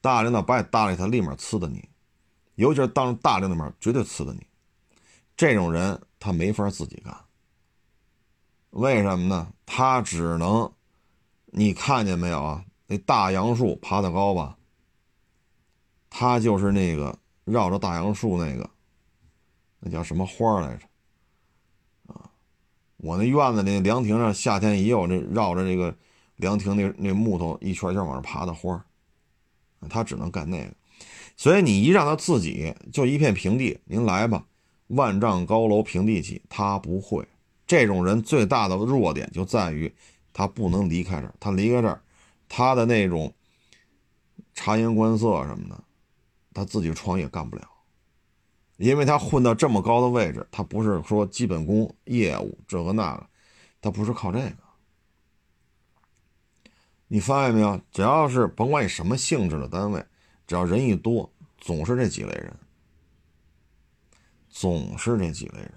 [0.00, 1.88] 大领导不爱搭理他，立马呲的你。
[2.56, 4.46] 尤其是当着大领导面，绝对呲的你。
[5.36, 7.16] 这种人他没法自己干。
[8.70, 9.52] 为什么呢？
[9.66, 10.72] 他只能，
[11.46, 12.64] 你看见没有啊？
[12.86, 14.56] 那大杨树爬得高吧？
[16.10, 18.70] 他就是那个绕着大杨树那个，
[19.80, 20.86] 那叫什么花来着？
[23.04, 25.94] 我那院子里凉亭上，夏天也有这绕着这个
[26.36, 28.82] 凉亭那那木头一圈圈往上爬的花
[29.90, 30.72] 他只能干那个。
[31.36, 34.46] 所以你一让他自己就一片平地，您来吧，
[34.86, 37.22] 万丈高楼平地起，他不会。
[37.66, 39.92] 这种人最大的弱点就在于，
[40.32, 41.34] 他不能离开这儿。
[41.38, 42.00] 他离开这儿，
[42.48, 43.30] 他的那种
[44.54, 45.84] 察言观色什么的，
[46.54, 47.68] 他自己创业干不了，
[48.76, 53.26] 因为他混到这么高的位置，他不是说基本功、业务这个那个，
[53.80, 54.56] 他不是靠这个。
[57.06, 57.80] 你发现没有？
[57.92, 60.04] 只要是甭管你什么性质的单位，
[60.46, 62.56] 只要人一多，总是这几类人，
[64.48, 65.72] 总是这几类人。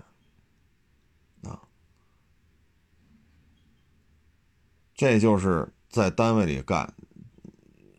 [4.95, 6.91] 这就是在单位里干，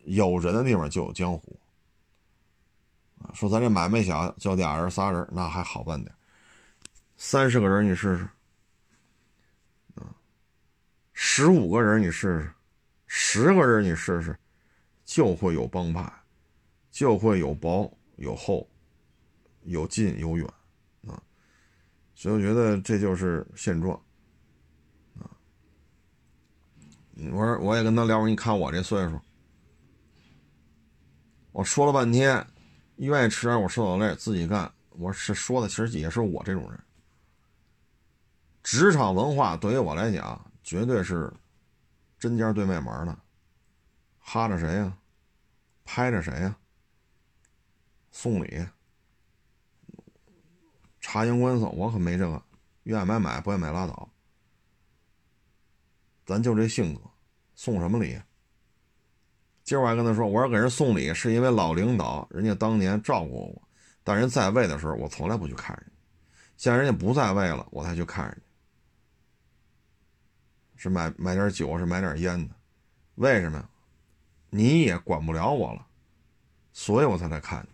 [0.04, 1.57] 有人的地方就有江湖。
[3.34, 6.14] 说咱这买卖小，就俩人仨人，那还好办点。
[7.16, 8.28] 三十个人你试试，
[11.12, 12.52] 十五个人你试试，
[13.06, 14.38] 十个人你试试，
[15.04, 16.12] 就会有帮派，
[16.90, 18.68] 就会有薄有厚，
[19.62, 20.46] 有近有远，
[21.06, 21.20] 啊，
[22.14, 23.94] 所以我觉得这就是现状。
[25.18, 25.26] 啊
[27.32, 28.26] 我说，我也跟他聊。
[28.26, 29.20] 你看我这岁数，
[31.50, 32.46] 我说了半天，
[33.06, 34.70] 愿意吃点我受点累，自己干。
[34.90, 36.80] 我是说的，其实也是我这种人。
[38.62, 41.32] 职场文化对于我来讲，绝对是
[42.18, 43.16] 针尖对麦芒的。
[44.18, 44.98] 哈着谁呀？
[45.84, 46.56] 拍着谁呀？
[48.10, 48.66] 送礼，
[51.00, 52.42] 察言观色，我可没这个。
[52.82, 54.10] 愿意买买，不愿意买拉倒。
[56.26, 57.00] 咱就这性格，
[57.54, 58.20] 送什么礼？
[59.68, 63.62] 今儿我还跟他说，我说给人送礼是因为老领导人家当年照顾我，
[64.02, 65.92] 但人在位的时候我从来不去看人家，
[66.56, 68.40] 现在人家不在位了，我才去看人家。
[70.76, 72.54] 是买买点酒，是买点烟的，
[73.16, 73.68] 为什么呀？
[74.48, 75.86] 你也管不了我了，
[76.72, 77.68] 所以我才来看你。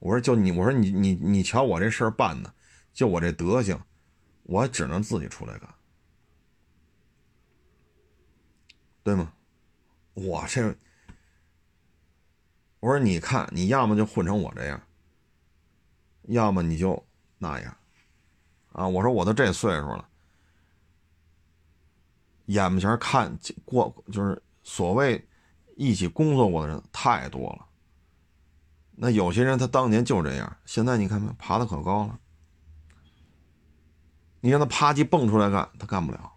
[0.00, 2.52] 我说就你，我说你你你瞧我这事儿办的，
[2.92, 3.80] 就我这德行，
[4.42, 5.72] 我只能自己出来干。
[9.04, 9.32] 对吗？
[10.14, 10.76] 我这，
[12.82, 14.82] 我说你看，你要么就混成我这样，
[16.22, 17.00] 要么你就
[17.38, 17.76] 那样，
[18.72, 18.88] 啊！
[18.88, 20.08] 我说我都这岁数了，
[22.46, 25.24] 眼巴前看过就是所谓
[25.76, 27.66] 一起工作过的人太多了。
[28.96, 32.18] 那有些人他当年就这样，现在你看没，爬的可高了。
[34.40, 36.32] 你让他啪叽蹦出来干，他干不了。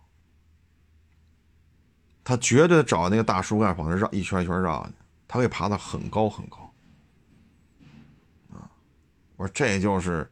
[2.23, 4.93] 他绝对找那个大树干往那绕一圈一圈绕去，
[5.27, 6.73] 他可以爬得很高很高。
[8.49, 8.69] 啊，
[9.35, 10.31] 我说这就是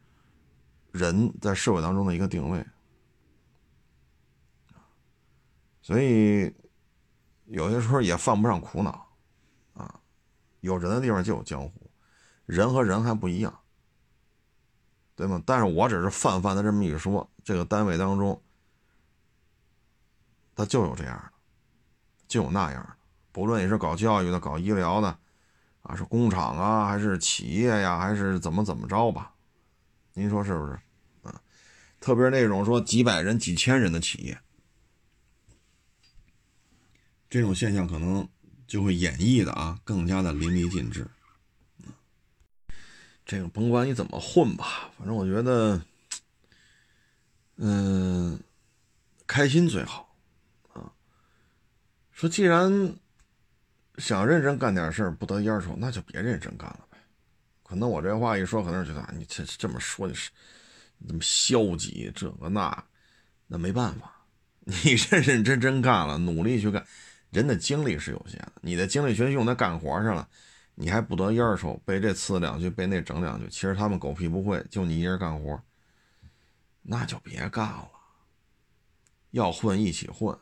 [0.92, 2.64] 人在社会当中的一个定位。
[5.82, 6.54] 所以
[7.44, 9.06] 有些时候也犯不上苦恼，
[9.74, 10.00] 啊，
[10.60, 11.90] 有人的地方就有江湖，
[12.46, 13.60] 人和人还不一样，
[15.14, 15.42] 对吗？
[15.44, 18.42] 但是我只是泛泛的这么一说，这个单位当中，
[20.54, 21.32] 他就有这样的。
[22.26, 22.96] 就有那样的，
[23.34, 25.18] 不论你是搞教育的、搞医疗的，
[25.82, 29.34] 啊，是工厂啊，还是企业呀，还是怎么怎么着吧？
[30.12, 30.78] 您说是不是？
[31.24, 31.42] 啊，
[31.98, 34.38] 特别是那种说几百人、几千人的企业，
[37.28, 38.28] 这种现象可能
[38.68, 41.04] 就会演绎的啊，更加的淋漓尽致。
[43.26, 45.82] 这个甭管你怎么混吧，反正我觉得，
[47.56, 48.38] 嗯，
[49.26, 50.14] 开心最好
[50.72, 50.92] 啊。
[52.12, 52.94] 说，既然
[53.98, 56.98] 想认真干点事儿不得烟抽，那就别认真干了呗。
[57.62, 60.30] 可能我这话一说，可能觉得，你这这么说就是
[60.98, 62.84] 那么消极，这个那，
[63.46, 64.12] 那没办法，
[64.64, 66.84] 你认认真真干了，努力去干。
[67.30, 70.28] 人的精力是有限的，你的精力全用在干活上了，
[70.74, 73.48] 你还不得烟抽，被这呲两句，被那整两句。
[73.48, 75.60] 其实他们狗屁不会，就你一人干活，
[76.82, 77.88] 那就别干了。
[79.30, 80.36] 要混一起混。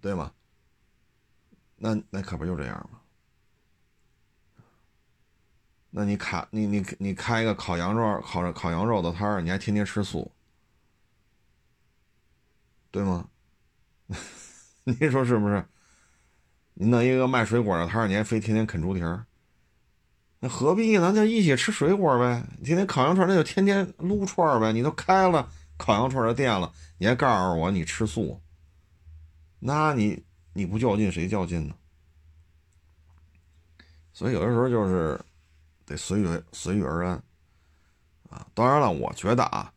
[0.00, 0.32] 对吗？
[1.82, 3.00] 那那可不就这样吗？
[5.92, 10.30] 那你开你你你开一个烤羊肉烤烤羊肉的摊儿，你还天天吃素，
[12.92, 13.28] 对吗？
[14.84, 15.64] 你说是不是？
[16.74, 19.26] 你弄一个卖水果的摊儿，你还非天天啃猪蹄儿，
[20.38, 21.12] 那何必呢？
[21.12, 22.44] 就一起吃水果呗。
[22.62, 24.72] 天天烤羊串，那就天天撸串呗。
[24.72, 28.40] 你都开了烤羊串的店了，你还告诉我你吃素，
[29.58, 31.74] 那你你不较劲谁较劲呢？
[34.12, 35.20] 所以有的时候就是
[35.86, 37.22] 得随缘随遇而安
[38.28, 38.46] 啊。
[38.54, 39.72] 当然了，我觉得啊，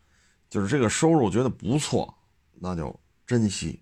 [0.49, 2.13] 就是这个收入觉得不错，
[2.55, 3.81] 那就珍惜。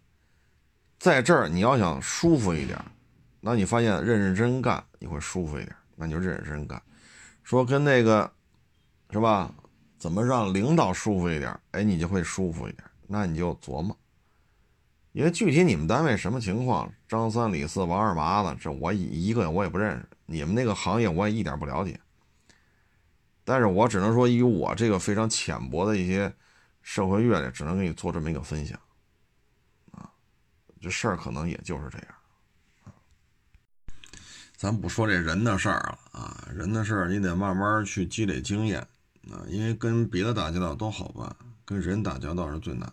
[0.99, 2.79] 在这儿你要想舒服一点。
[3.39, 6.79] 那你发现认认真干你会舒服一点，那你就认认真干。
[7.43, 8.31] 说跟那个
[9.09, 9.51] 是吧？
[9.97, 11.59] 怎么让领导舒服一点？
[11.71, 12.83] 哎，你就会舒服一点。
[13.07, 13.97] 那你就琢磨，
[15.13, 20.07] 因为具体你们单位什么情况，张三李四王二麻子，这我一个我也不认识。
[20.25, 21.99] 你们那个行业我也一点不了解。
[23.43, 26.33] 但是我只能说，以我这个非常浅薄的一些
[26.81, 28.79] 社会阅历，只能给你做这么一个分享。
[29.91, 30.09] 啊，
[30.79, 32.07] 这事儿可能也就是这样。
[34.55, 38.79] 咱不说这人的事儿了啊，人的事儿你得慢慢去积累经验
[39.31, 41.35] 啊，因为跟别的打交道都好办，
[41.65, 42.87] 跟人打交道是最难，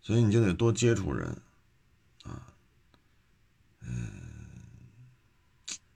[0.00, 1.26] 所以你就得多接触人
[2.24, 2.46] 啊。
[3.80, 4.10] 嗯，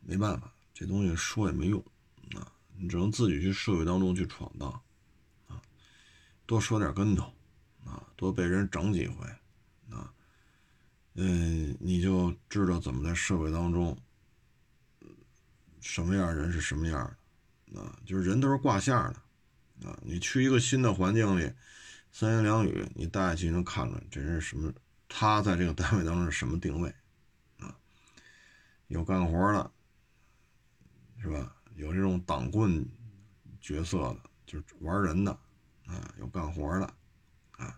[0.01, 1.85] 没办法，这东西说也没用
[2.37, 4.69] 啊，你只能自己去社会当中去闯荡
[5.49, 5.61] 啊，
[6.47, 7.33] 多说点跟头
[7.85, 9.27] 啊，多被人整几回
[9.91, 10.13] 啊。
[11.15, 13.97] 嗯，你就知道怎么在社会当中，
[15.81, 17.17] 什么样人是什么样
[17.73, 21.53] 的，啊，就是人都是挂相的，啊，你去一个新的环境里，
[22.17, 24.73] 三言两语，你大概就能看出来这人是什么，
[25.09, 26.89] 他在这个单位当中是什么定位，
[27.59, 27.77] 啊，
[28.87, 29.69] 有干活的，
[31.21, 31.57] 是吧？
[31.75, 32.89] 有这种党棍
[33.61, 35.33] 角色的，就是玩人的，
[35.87, 36.95] 啊，有干活的，
[37.57, 37.77] 啊，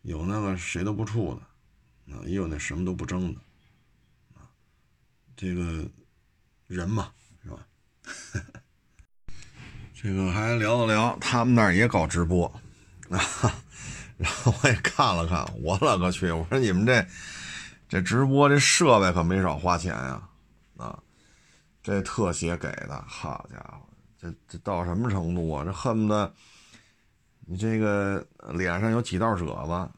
[0.00, 1.42] 有那个谁都不处的。
[2.16, 3.40] 啊，也有那什么都不争的，
[4.34, 4.48] 啊，
[5.36, 5.86] 这个
[6.68, 7.68] 人嘛，是吧？
[9.94, 12.61] 这个还聊了聊，他们那儿也搞直播
[13.18, 13.54] 啊，
[14.18, 16.30] 然后我也看了看，我勒个去！
[16.30, 17.06] 我说你们这
[17.88, 20.22] 这直播这设备可没少花钱呀，
[20.76, 20.98] 啊，
[21.82, 23.86] 这特写给的，好家伙，
[24.18, 25.64] 这这到什么程度啊？
[25.64, 26.32] 这恨不得
[27.46, 29.90] 你这个脸上有几道褶子。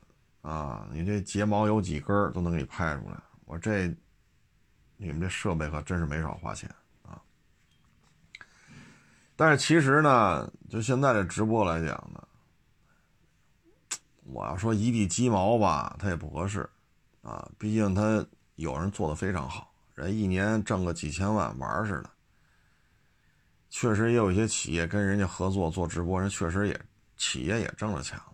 [0.47, 3.17] 啊，你这睫毛有几根都能给你拍出来。
[3.47, 3.87] 我这，
[4.99, 6.69] 你们这设备可真是没少花钱
[7.03, 7.19] 啊。
[9.37, 12.23] 但是其实呢，就现在这直播来讲呢，
[14.25, 16.69] 我要说一地鸡毛吧，它也不合适
[17.23, 17.49] 啊。
[17.59, 22.11] 毕竟他有人做的非常好，人一年挣个几千万玩似的。
[23.71, 26.81] 确实也有一些企业跟人家合作做直播，人确实也
[27.17, 28.25] 企业也挣了钱了。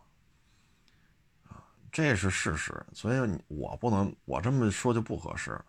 [1.48, 5.64] 啊这是事实，所以我不能我这么说就不合适了。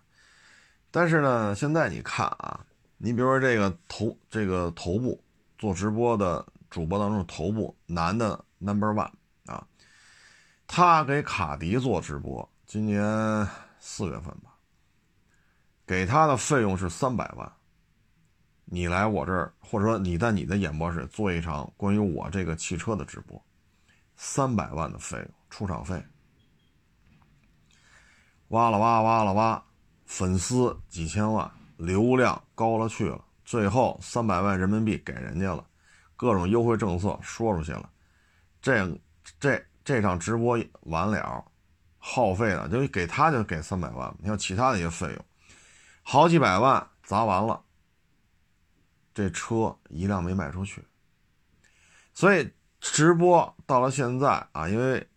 [0.92, 2.64] 但是呢，现在你看啊，
[2.98, 5.24] 你比如说这个头这个头部
[5.58, 9.10] 做直播的主播当中，头部男的 number one，
[10.74, 13.46] 他给卡迪做直播，今年
[13.78, 14.56] 四月份吧，
[15.86, 17.52] 给他的费用是三百万。
[18.64, 23.44] 你来我这儿，或者说你在你的演播室做一场关于我这个汽车的直播，
[24.16, 25.28] 三百万的费用。
[25.50, 26.02] 出场费，
[28.48, 29.62] 挖了挖，挖了挖，
[30.06, 35.68] 粉丝几千万，流量高了去了，最后三百万人民币给人家了，
[36.16, 37.90] 各种优惠政策说出去了，
[38.62, 38.90] 这
[39.38, 41.46] 这这场直播完了，
[41.98, 45.26] 耗费的就给他就给三百万，你像其他的一些费用，
[46.04, 47.62] 好几百万砸完了，
[49.14, 50.84] 这车一辆没卖出去，
[52.14, 55.08] 所以直播到了现在啊，因为。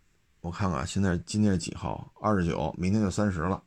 [0.41, 2.13] 我看看，现在今天是几号？
[2.21, 3.63] 二十九，明天就三十了。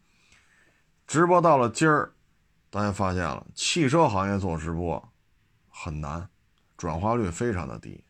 [1.07, 2.13] 直播到了今儿，
[2.69, 5.11] 大家发现了，汽车行业做直播
[5.69, 6.29] 很难，
[6.77, 8.03] 转化率非常的低。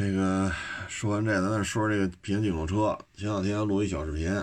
[0.00, 0.50] 这个
[0.88, 2.98] 说完这，咱再说这个平行进口车。
[3.14, 4.42] 前两天录一小视频，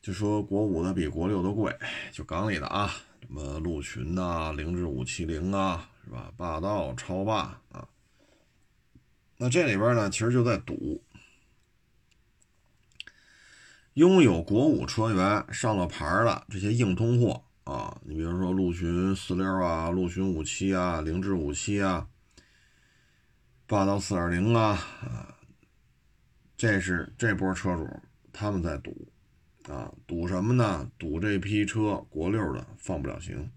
[0.00, 1.72] 就说国五的比国六的贵，
[2.10, 6.32] 就港里的啊，什么陆巡呐、凌志五七零啊，是吧？
[6.36, 7.86] 霸道、超霸啊。
[9.36, 11.00] 那这里边呢，其实就在赌，
[13.94, 22.08] 拥有国五车源上了牌的这些硬通货啊，你比如说陆巡四六啊、陆巡五七啊、凌志五七啊、
[23.72, 25.34] 霸道四点零啊，啊，
[26.58, 27.88] 这是这波车主
[28.30, 29.08] 他们在赌
[29.66, 30.86] 啊，赌什么呢？
[30.98, 33.50] 赌这批车国六的放不了行，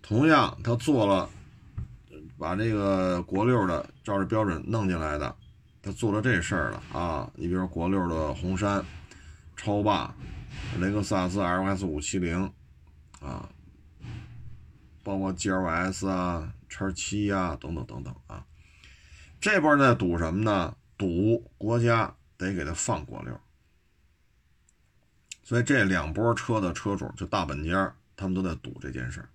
[0.00, 1.28] 同样他做了
[2.38, 5.34] 把这个国六的照着标准弄进来的，
[5.82, 7.28] 他做了这事儿了啊！
[7.34, 8.84] 你比如说国六的红山、
[9.56, 10.14] 超霸、
[10.78, 12.40] 雷克萨斯 LS 五七零
[13.20, 13.50] 啊，
[15.02, 18.46] 包括 GLS 啊、叉七啊等等等等啊，
[19.40, 20.76] 这波在赌什么呢？
[20.96, 23.40] 赌国家得给他放国六。
[25.44, 29.28] 所以这两波车的车主就大本家，他们都在赌这件事儿。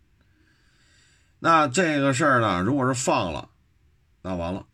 [1.39, 3.49] 那这个事儿呢，如果是放了，
[4.21, 4.65] 那完了，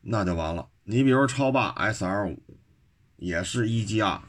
[0.00, 0.68] 那就完了。
[0.82, 2.42] 你比如超霸 S R 五，
[3.16, 4.20] 也是一 G R，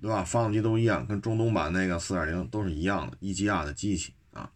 [0.00, 0.22] 对吧？
[0.24, 4.50] 发动机都一样，跟中东版那个四点零都是一样的，一 G R 的机器啊。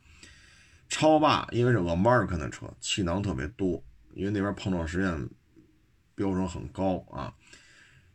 [0.89, 3.83] 超霸因为是 American 的车，气囊特别多，
[4.19, 5.31] 因为那边碰撞实验
[6.17, 7.33] 标准很高啊。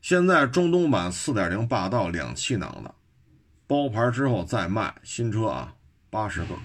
[0.01, 2.93] 现在中东版4.0霸道两气囊的，
[3.65, 5.73] 包牌之后再卖新车啊，
[6.09, 6.59] 八十个，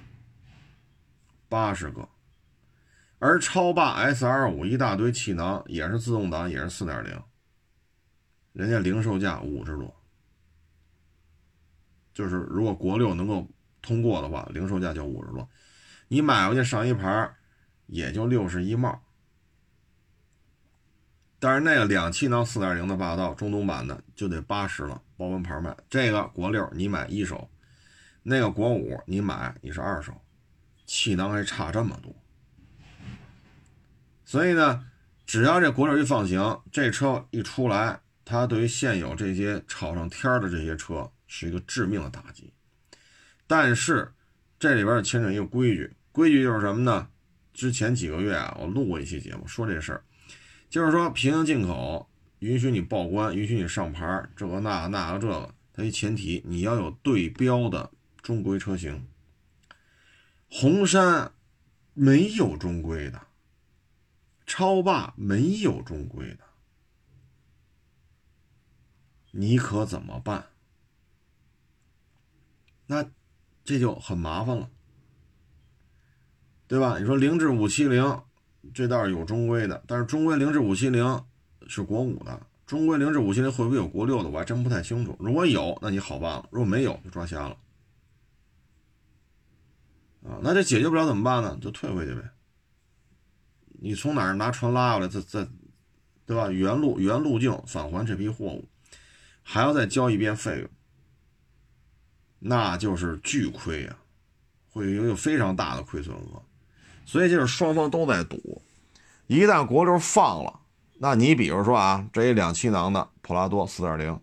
[1.48, 2.08] 八十个。
[3.20, 7.22] 而超霸 SR5 一大堆气囊，也是自动挡，也是4.0，
[8.52, 9.94] 人家零售价五十多。
[12.12, 13.48] 就是如果国六能够
[13.80, 15.48] 通过的话，零售价就五十多，
[16.08, 17.32] 你买回去上一牌
[17.86, 19.00] 也就六十一帽。
[21.40, 25.76] 但是那个两气囊四点零的霸道中东版的就得八十了，包完牌卖。
[25.88, 27.48] 这个国六你买一手，
[28.24, 30.12] 那个国五你买你是二手，
[30.84, 32.12] 气囊还差这么多。
[34.24, 34.84] 所以呢，
[35.24, 42.52] 只要这国六一放行，这车一出来，它对于现有这些炒上天的这些车是一个致命的打击。
[43.46, 44.12] 但是
[44.58, 47.08] 这里边牵扯一个规矩，规矩就是什么呢？
[47.54, 50.02] 之前几个月啊，我录过一期节目说这事儿。
[50.70, 52.10] 就是说，平行进口
[52.40, 57.90] 允许你报关，允许你上牌，这个那个那个这个，它一前提你要有对标的
[58.20, 59.06] 中规车型。
[60.50, 61.32] 红山
[61.94, 63.26] 没有中规的，
[64.46, 66.40] 超霸没有中规的，
[69.30, 70.48] 你可怎么办？
[72.86, 73.10] 那
[73.64, 74.70] 这就很麻烦了，
[76.66, 76.98] 对吧？
[76.98, 78.22] 你说凌志五七零。
[78.74, 81.24] 这倒是有中规的，但是中规凌志五七零
[81.66, 84.28] 是国五的，中规凌志五七零会不会有国六的？
[84.28, 85.16] 我还真不太清楚。
[85.18, 87.56] 如果有，那你好办了；如果没有，就抓瞎了。
[90.24, 91.58] 啊，那这解决不了怎么办呢？
[91.60, 92.22] 就退回去呗。
[93.80, 95.08] 你从哪儿拿船拉过来？
[95.08, 95.48] 再再，
[96.26, 96.50] 对吧？
[96.50, 98.68] 原路原路径返还这批货物，
[99.42, 100.68] 还要再交一遍费用，
[102.38, 103.96] 那就是巨亏呀，
[104.68, 106.42] 会有有非常大的亏损额。
[107.08, 108.60] 所以就是双方都在赌，
[109.28, 110.60] 一旦国六放了，
[110.98, 114.20] 那你比如说啊，这一两气囊的普拉多四点零，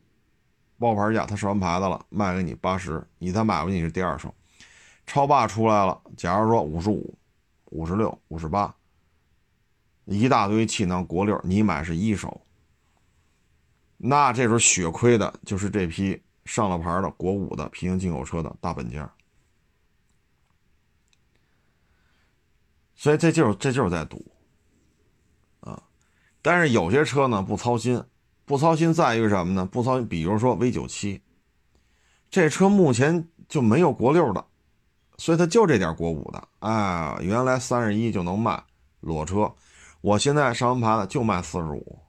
[0.77, 4.31] 包牌价他是完牌子了，卖给你八十，你再买回去是第二手。
[5.07, 7.11] 超霸出来了，假如说五十五、
[7.71, 8.75] 五十六、五十八，
[10.03, 12.39] 一大堆气囊国六，你买是一手，
[13.97, 19.11] 那这时候血亏的就是这批上了牌的国五的平行进口车的大本家。
[22.95, 24.25] 所以这就是这就是在赌，
[25.59, 25.83] 啊，
[26.41, 28.01] 但是有些车呢不操心，
[28.45, 29.65] 不操心在于什么呢？
[29.65, 31.21] 不操心，比如说 V 九七，
[32.29, 34.45] 这车目前就没有国六的，
[35.17, 38.63] 所以它就这点国五的，哎，原来三十一就能卖
[39.01, 39.53] 裸车，
[40.01, 41.99] 我现在上完牌子就卖四十五，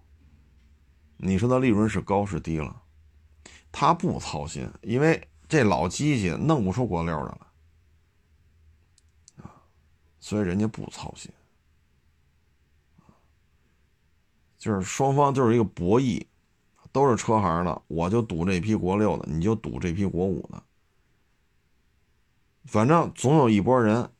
[1.16, 2.82] 你说它利润是高是低了？
[3.72, 7.45] 他不操心，因为这老机器弄不出国六的了。
[10.26, 11.30] 所以人家不操心，
[14.58, 16.26] 就是双方就是一个博弈，
[16.90, 20.60] 都是车行的，我就赌这批国六的，你就赌这批国五的，
[22.64, 24.10] 反正总有一波人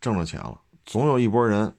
[0.00, 1.76] 挣着钱了，总有一波人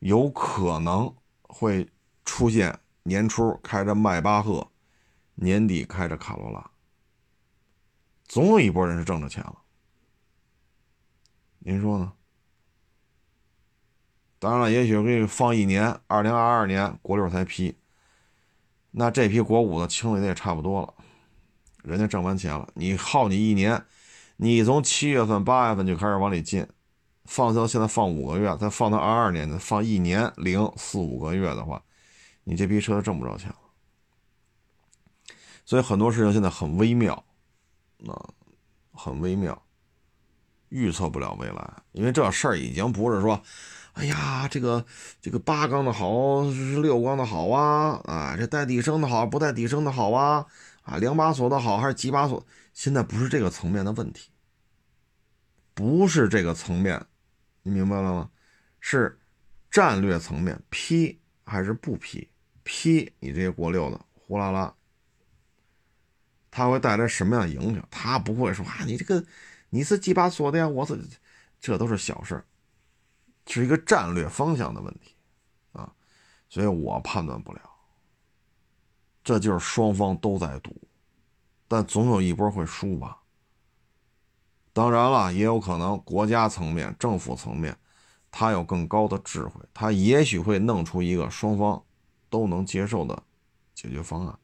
[0.00, 1.88] 有可能会
[2.26, 4.70] 出现年初开着迈巴赫，
[5.36, 6.70] 年底开着卡罗拉，
[8.26, 9.61] 总有一波人是挣着钱了。
[11.64, 12.12] 您说呢？
[14.40, 17.76] 当然了，也许给你放一年，二零二二年国六才批，
[18.90, 20.92] 那这批国五的清理的也差不多了，
[21.84, 23.84] 人家挣完钱了，你耗你一年，
[24.38, 26.66] 你从七月份、八月份就开始往里进，
[27.26, 31.80] 放到现在放五个月，再放到二二年的放一年零四五个月的话，
[32.42, 33.56] 你这批车挣不着钱了。
[35.64, 37.24] 所以很多事情现在很微妙，
[38.08, 38.34] 啊，
[38.92, 39.61] 很微妙。
[40.72, 43.42] 预测不了未来，因为这事儿已经不是说，
[43.92, 44.84] 哎呀，这个
[45.20, 46.42] 这个八缸的好
[46.80, 50.46] 六缸的好啊，啊，这带底升的好不带底升的好啊，
[50.82, 52.44] 啊，两把锁的好还是几把锁？
[52.72, 54.30] 现在不是这个层面的问题，
[55.74, 57.04] 不是这个层面，
[57.62, 58.30] 你明白了吗？
[58.80, 59.20] 是
[59.70, 62.30] 战略层面，批还是不批？
[62.62, 64.74] 批你这些国六的呼啦啦，
[66.50, 67.86] 它会带来什么样的影响？
[67.90, 69.22] 它不会说啊，你这个
[69.74, 70.68] 你是几把锁的呀？
[70.68, 71.02] 我是，
[71.58, 72.44] 这都是小事
[73.46, 75.14] 是一个战略方向的问题
[75.72, 75.90] 啊，
[76.50, 77.60] 所以我判断不了。
[79.24, 80.76] 这就是双方都在赌，
[81.66, 83.22] 但总有一波会输吧。
[84.74, 87.74] 当然了，也有可能国家层面、政府层面，
[88.30, 91.82] 他有更高的智慧，他也许会弄出一个双方
[92.28, 93.22] 都能接受的
[93.74, 94.38] 解决方案，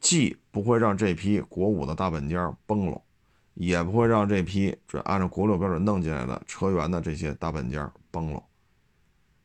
[0.00, 3.00] 既不会让这批国五的大本家崩了，
[3.58, 8.40] 也不会让这批准按照国六标准弄进来的车员的这些大本家崩了。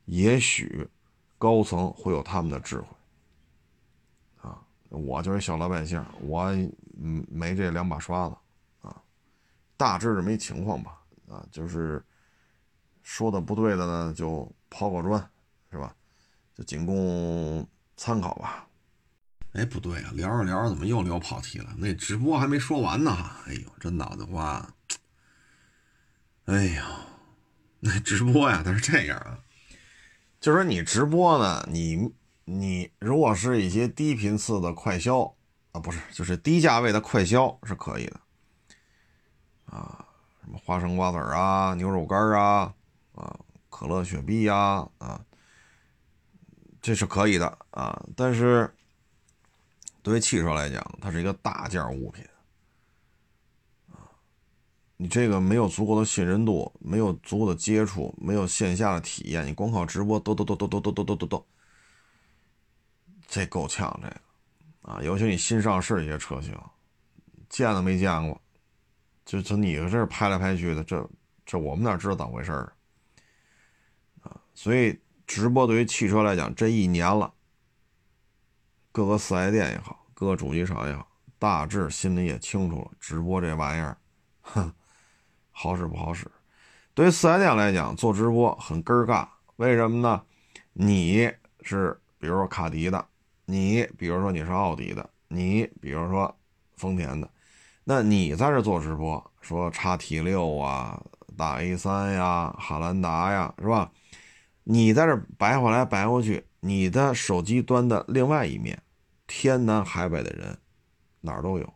[0.06, 0.88] 也许
[1.40, 2.88] 高层会有他们的智慧
[4.40, 4.64] 啊。
[4.90, 6.52] 我就是小老百姓，我
[6.96, 8.36] 没这两把刷子
[8.82, 9.02] 啊，
[9.76, 12.04] 大致这么一情况吧啊，就是
[13.02, 15.20] 说的不对的呢就抛个砖，
[15.72, 15.96] 是吧？
[16.54, 18.68] 就仅供参考吧。
[19.54, 21.74] 哎，不对啊，聊着聊着怎么又聊跑题了？
[21.78, 23.12] 那直播还没说完呢，
[23.48, 24.74] 哎呦，这脑袋瓜，
[26.46, 26.84] 哎呦，
[27.80, 29.40] 那直播呀，它是这样啊，
[30.40, 32.14] 就是你直播呢，你。
[32.46, 35.34] 你如果是一些低频次的快消
[35.72, 38.20] 啊，不是，就是低价位的快消是可以的
[39.64, 40.06] 啊，
[40.44, 42.74] 什么花生瓜子啊、牛肉干啊、
[43.16, 43.40] 啊
[43.70, 45.24] 可乐雪碧呀啊，
[46.82, 48.06] 这是可以的啊。
[48.14, 48.70] 但是
[50.04, 52.24] 对于汽车来讲，它是一个大件物品
[53.90, 54.12] 啊，
[54.98, 61.48] 你这个没有足够的信任度，没有足够的接触，没有线下的体验，你光靠直播，抖抖抖抖抖抖抖抖抖抖。
[63.26, 64.22] 这够呛，这个
[64.82, 66.54] 啊，尤其你新上市一些车型，
[67.48, 68.40] 见都没见过，
[69.26, 71.10] 就从你这拍来拍去的，这
[71.46, 72.52] 这我们哪知道咋回事
[74.22, 74.38] 啊？
[74.54, 77.34] 所以直播对于汽车来讲，这一年了，
[78.94, 81.06] 各个四 S 店也好，各个主机厂也好，
[81.38, 83.98] 大致心里也清楚了，直播这玩意儿，
[84.42, 84.72] 哼，
[85.52, 86.32] 好使不好使？
[86.94, 90.24] 对于四 S 店来讲，做直播很尴尬，为什么呢？
[90.74, 91.30] 你
[91.64, 93.06] 是比如说卡迪的。
[93.46, 96.34] 你比如说你是奥迪的，你比如说
[96.78, 97.30] 丰田的，
[97.84, 101.04] 那你在这做直播，说叉 T 六啊、
[101.36, 103.92] 大 A 三呀、汉兰达呀，是吧？
[104.64, 108.82] 你在这白话来白过去，你的手机端的另外一面，
[109.36, 110.56] 天南海北的人
[111.22, 111.74] 哪儿都有。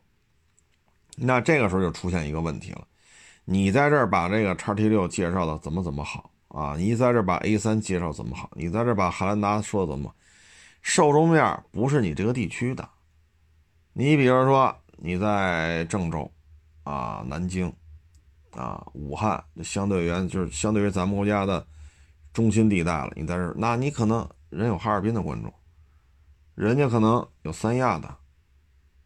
[1.15, 2.87] 那这个时候就出现一个问题了，
[3.45, 6.75] 你在这儿把这个叉 T 六介绍的怎么怎么好啊？
[6.77, 8.51] 你在这儿把 A 三介绍怎么好？
[8.53, 10.13] 你在这儿把汉兰达说怎么？
[10.83, 12.87] 受众面不是你这个地区的，
[13.93, 16.31] 你比如说你在郑州，
[16.83, 17.73] 啊，南京，
[18.51, 21.65] 啊，武汉，相对于就是相对于咱们国家的
[22.31, 23.11] 中心地带了。
[23.15, 25.51] 你在这儿，那你可能人有哈尔滨的观众，
[26.57, 28.17] 人家可能有三亚的，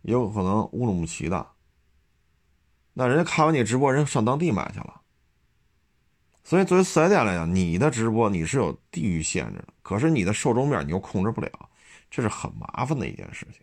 [0.03, 1.45] 也有可能乌鲁木齐的。
[2.93, 5.01] 那人家看完你直播，人上当地买去了。
[6.45, 11.51] 所以作为四 S 店来讲，你的直播你是有地域限制的，可是你的受众面你又控制不了。
[12.09, 13.61] 这是很麻烦的一件事情，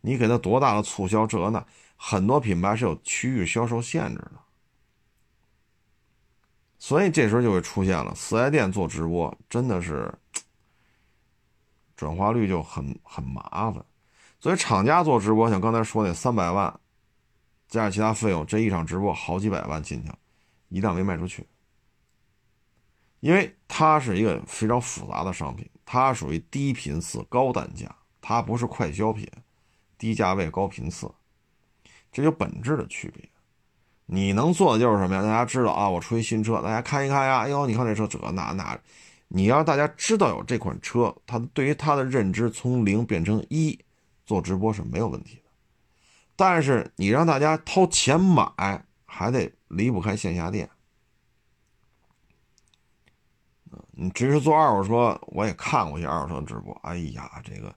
[0.00, 1.62] 你给他多大的促销，这那
[1.96, 4.32] 很多品牌是有区域销售限制的，
[6.78, 10.10] 所以这时候就会出现了四 S 店做直播真的是
[12.00, 13.84] 转化率就很很麻烦，
[14.40, 16.80] 所以厂家做直播像刚才说那三百万
[17.68, 20.10] 加上其他费用，这一场直播好几百万进去，
[20.70, 21.46] 一辆没卖出去。
[23.20, 29.28] 因为它是一个非常复杂的商品，它属于低频次高单价，它不是快消品，
[29.98, 31.06] 低价位高频次，
[32.10, 33.28] 这就本质的区别。
[34.06, 35.20] 你能做的就是什么呀？
[35.20, 37.40] 大家知道啊，我出一新车，大家看一看呀。
[37.40, 38.80] 哎呦，你看这车这那那，
[39.32, 43.78] 你要大家知道有这款车，它对于它的认知从零变成一，
[44.26, 45.42] 做直播是没有问题的。
[46.34, 50.68] 但是你让大家掏钱买，还得离不开线下店。
[53.92, 56.74] 你只是做二手车，我也看过一些二手车直播。
[56.82, 57.72] 哎呀，这个，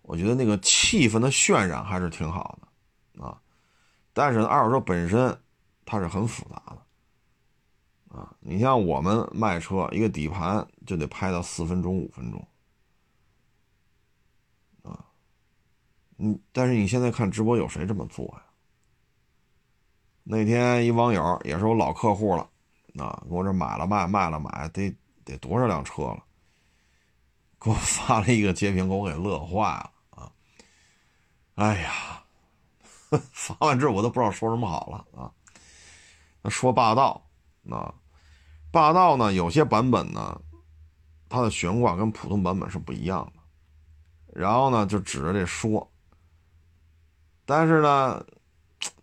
[0.00, 3.38] 我觉得那个气氛的渲染还是挺好的啊。
[4.14, 5.38] 但是二手车本身
[5.84, 6.79] 它是很复杂的。
[8.40, 12.48] 你像我们卖车，一个底盘就得拍到四分钟、五分钟
[14.82, 15.06] 啊。
[16.18, 18.42] 嗯，但是你现在看直播，有谁这么做呀？
[20.24, 22.42] 那天一网友也是我老客户了
[22.96, 24.94] 啊，跟我这买了卖，卖了买，得。
[25.22, 26.24] 得多少辆车了？
[27.60, 30.32] 给我发了一个截屏，给我给乐坏了啊！
[31.56, 32.24] 哎呀，
[33.30, 35.30] 发完之后我都不知道说什么好了啊。
[36.42, 37.22] 那说霸道，
[37.62, 37.94] 那
[38.70, 39.32] 霸道呢？
[39.32, 40.40] 有些版本呢，
[41.28, 43.40] 它的悬挂跟普通版本是不一样的。
[44.32, 45.90] 然后呢，就指着这说，
[47.44, 48.24] 但是呢，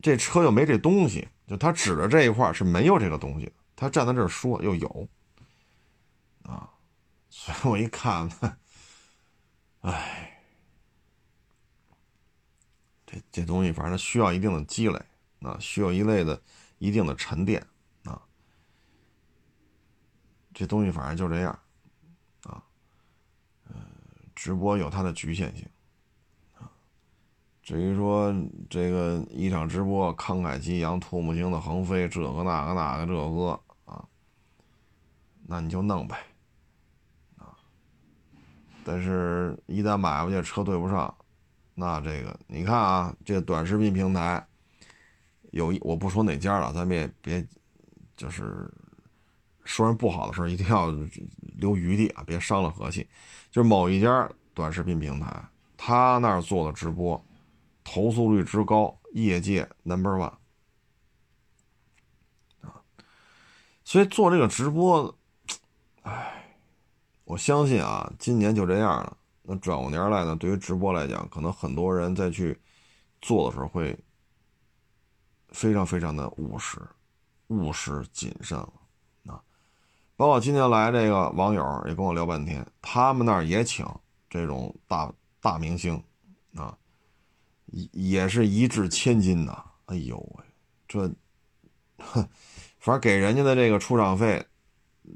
[0.02, 3.52] 这车又没这东西，就他指着这一块是没有这个东西。
[3.76, 5.08] 他站在这儿说又有，
[6.44, 6.68] 啊，
[7.30, 8.28] 所以我一看，
[9.82, 10.42] 哎，
[13.06, 15.00] 这这东西反正需要一定的积累，
[15.42, 16.42] 啊，需要一类的
[16.80, 17.64] 一定的沉淀，
[20.58, 21.52] 这东西反正就这样，
[22.46, 22.64] 啊，
[23.70, 23.76] 嗯，
[24.34, 25.70] 直播有它的局限性，
[26.58, 26.66] 啊，
[27.62, 28.34] 至于说
[28.68, 34.04] 这个一场直播慷慨激昂、唾沫星子横飞，这个那个那个这个啊。
[35.46, 36.18] 那你就弄呗，
[37.38, 37.54] 啊！
[38.84, 41.16] 但是，一旦买回去车对不上，
[41.76, 44.44] 那这个你看啊，这短视频平台
[45.52, 47.48] 有一，我不说哪家了，咱别别，
[48.16, 48.68] 就是
[49.68, 50.90] 说人不好的时候，一定要
[51.58, 53.08] 留余地啊，别伤了和气。
[53.52, 55.44] 就是某一家短视频平台，
[55.76, 57.22] 他那儿做的直播，
[57.84, 60.32] 投诉率之高，业界 number one
[62.62, 62.82] 啊，
[63.84, 65.14] 所以做这个直播。
[66.04, 66.56] 唉，
[67.26, 69.18] 我相信啊，今年就这样了。
[69.44, 72.58] 那转过年来呢，对于直播来讲，可能很多人再去
[73.22, 73.98] 做的时候会
[75.50, 76.80] 非常非常的务实、
[77.48, 78.74] 务实谨慎了。
[80.18, 83.86] 包括今天来这个网友也跟我聊半天，他们那儿也请
[84.30, 85.10] 这种大
[85.40, 86.04] 大明星
[86.56, 86.78] 啊，
[87.68, 89.64] 也也是一掷千金呐。
[89.86, 90.44] 哎呦喂，
[90.88, 91.08] 这，
[92.00, 92.28] 哼，
[92.80, 94.46] 反正给人家的这个出场费。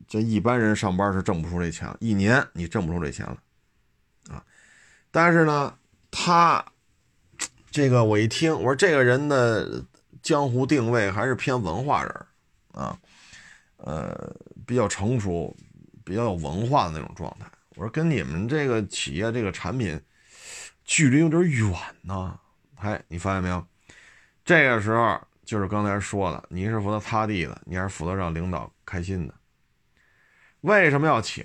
[0.08, 3.38] 这一般人上班是挣不出这钱，一年你挣不出这钱了，
[4.34, 4.42] 啊！
[5.12, 5.78] 但是呢，
[6.10, 6.64] 他
[7.70, 9.84] 这个我一听，我说这个人的
[10.22, 12.26] 江湖定位还是偏文化人，
[12.72, 12.98] 啊，
[13.76, 14.34] 呃，
[14.66, 15.56] 比较成熟，
[16.04, 17.46] 比较有文化的那种状态。
[17.76, 20.00] 我说跟你们这个企业这个产品
[20.84, 22.40] 距离有点远呢。
[22.76, 23.66] 哎，你发现没有？
[24.44, 29.34] 这个时候就是刚才说的，你是负责擦地的，你还是负责让领导开心的？
[30.62, 31.44] 为什么要请？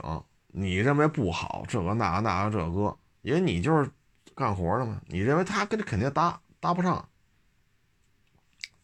[0.49, 3.91] 你认为不好，这个那个那个这个，因为你就是
[4.35, 5.01] 干活的嘛。
[5.07, 7.07] 你认为他跟这肯定搭搭不上，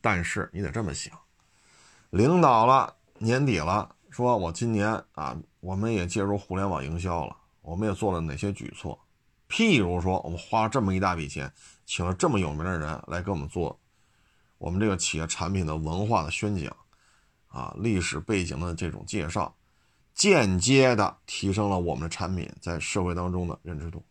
[0.02, 1.18] 但是你得这么想，
[2.10, 8.98] 领导了，年底了，说我今年啊，我们也介入互联网营销了，我们也做了哪些举措？
[9.48, 11.50] 譬如说，我们花了这么一大笔钱，
[11.86, 13.80] 请了这么有名的人来给我们做
[14.58, 16.76] 我们这个企业产品的文化的宣讲，
[17.48, 19.54] 啊，历史背景的这种介绍。
[20.14, 24.04] 间接的提升了我们的产品在社会当中的认知度。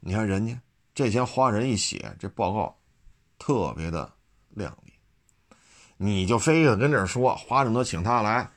[0.00, 0.60] 你看人家
[0.92, 2.76] 这钱花人一写，这报告
[3.38, 4.12] 特别的
[4.48, 4.92] 亮丽。
[5.96, 8.50] 你就非得跟这儿说花这么多请他来，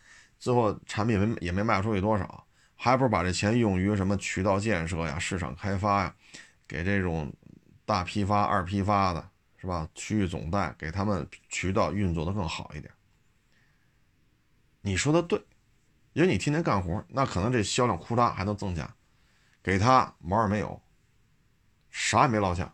[0.43, 6.13] 最后产品没也没卖出去多少，还不如把这钱用于什么渠道建设呀、市场开发呀，
[6.67, 7.33] 给这种
[7.85, 9.87] 大批发、二批发的，是吧？
[9.95, 12.93] 区域总代给他们渠道运作的更好一点。
[14.81, 15.41] 你说的对。
[16.11, 18.93] 因为你天天干活，那可能这销量库嚓还能增加，
[19.63, 20.79] 给他毛也没有，
[21.89, 22.65] 啥也没落下，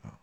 [0.00, 0.18] 啊，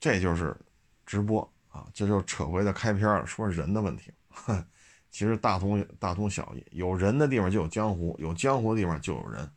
[0.00, 0.56] 这就是
[1.04, 4.66] 直播啊，这就扯回的开篇，说人的问题，哼
[5.10, 9.50] 其实大同大同小异，有人的地方就有江湖，有江湖的地方就有人，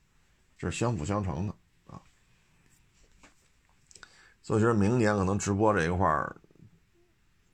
[0.58, 1.56] 这是相辅相成的
[1.86, 2.02] 啊。
[4.42, 6.36] 所以说明年可能直播这一块儿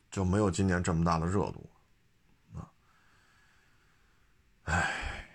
[0.09, 1.69] 就没有今年这么大的热度。
[4.63, 5.27] 唉，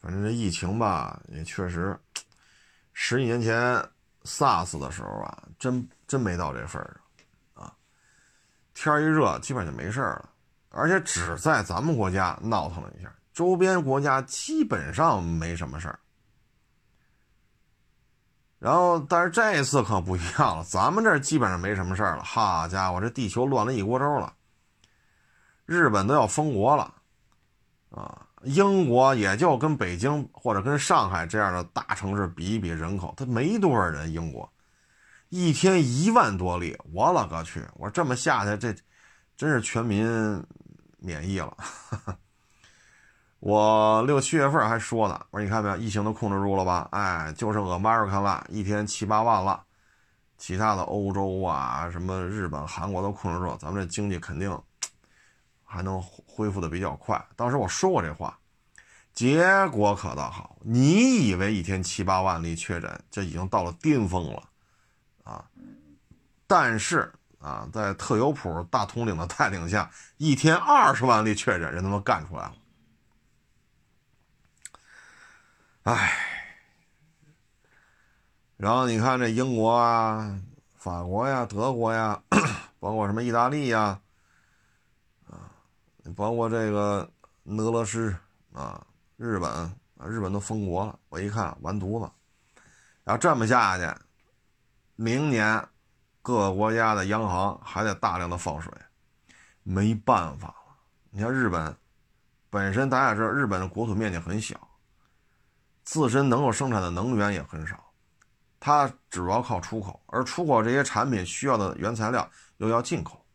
[0.00, 1.98] 反正这疫情吧，也确实，
[2.94, 3.54] 十几年前
[4.24, 7.00] SARS 的时候啊，真真没到这份儿
[7.54, 7.76] 上啊。
[8.72, 10.31] 天一热，基本上就没事了，
[10.72, 15.98] 而且只在咱们国家闹腾了一下，周边国家基本上没什么事儿。
[18.58, 22.22] 然后，但是这一次可不一样了，咱们这基本上没什么事儿了。
[22.22, 24.32] 好家伙，这地球乱了一锅粥了，
[25.66, 26.94] 日本都要封国了。
[27.90, 34.12] 啊，英国也就跟北京或者跟上海这样的大城市比一比，人口它没多少人。
[34.12, 34.48] 英国
[35.28, 37.62] 一天一万多例，我勒个去！
[37.74, 38.72] 我说这么下去，这
[39.36, 40.06] 真是全民
[41.02, 41.56] 免疫了。
[43.40, 46.88] 我六七月份还说呢，我说你看没有，疫情都控制住了吧？
[46.92, 49.64] 哎，就剩 America 了，一天七八万了，
[50.38, 54.56] 其他的欧洲啊，什么日本、韩国都控制住，咱们这经济肯定。
[55.64, 57.18] 还能恢复的比较快。
[57.34, 58.38] 当时我说过这话，
[59.14, 64.42] 结果可倒好，你以为一天七八万例确诊，这已经到了巅峰了
[65.24, 65.42] 啊！
[66.46, 67.10] 但是
[67.42, 72.54] 啊，在特有普大统领的带领下，一天二十万例确诊，人他妈干出来了。
[75.82, 76.12] 唉，
[78.56, 80.40] 然后你看这英国啊、
[80.76, 82.22] 法国呀、德国呀，
[82.78, 84.00] 包括什么意大利呀，
[85.28, 85.50] 啊，
[86.14, 87.10] 包括这个
[87.46, 88.16] 俄罗斯
[88.52, 88.86] 啊、
[89.16, 90.96] 日本啊，日本都封国了。
[91.08, 92.08] 我一看完犊子，
[93.02, 93.92] 要这么下去，
[94.94, 95.68] 明年
[96.22, 98.72] 各个国家的央行还得大量的放水，
[99.62, 100.54] 没办法了。
[101.10, 101.76] 你像日本，
[102.48, 104.56] 本身大家知道，日本的国土面积很小。
[105.84, 107.92] 自身能够生产的能源也很少，
[108.60, 113.26] 它主要靠出口，而出口这些产品需要的原材料又要进口，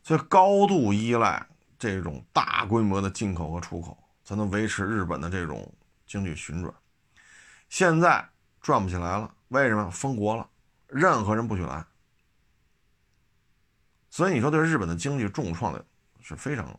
[0.00, 1.44] 所以高度依赖
[1.76, 5.74] 这种大规模的进口和出口，才能维持日本的这种
[6.06, 6.72] 经济旋转。
[7.68, 8.24] 现在
[8.60, 9.90] 转不起来了，为什么？
[9.90, 10.48] 封国了，
[10.86, 11.84] 任何人不许来，
[14.12, 15.82] 所以你说对日本的经济重创的
[16.20, 16.78] 是非常。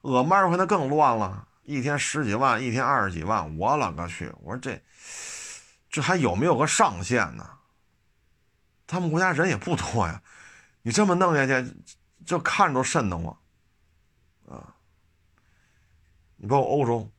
[0.00, 1.46] 俄曼尔可能更乱了。
[1.64, 4.32] 一天十几万，一天二十几万，我勒个去！
[4.40, 4.80] 我说这，
[5.90, 7.46] 这还有没有个上限呢？
[8.86, 10.22] 他们国家人也不多呀，
[10.80, 11.74] 你这么弄下去，
[12.24, 13.36] 就看着瘆得慌
[14.48, 14.74] 啊！
[16.36, 17.10] 你包括欧洲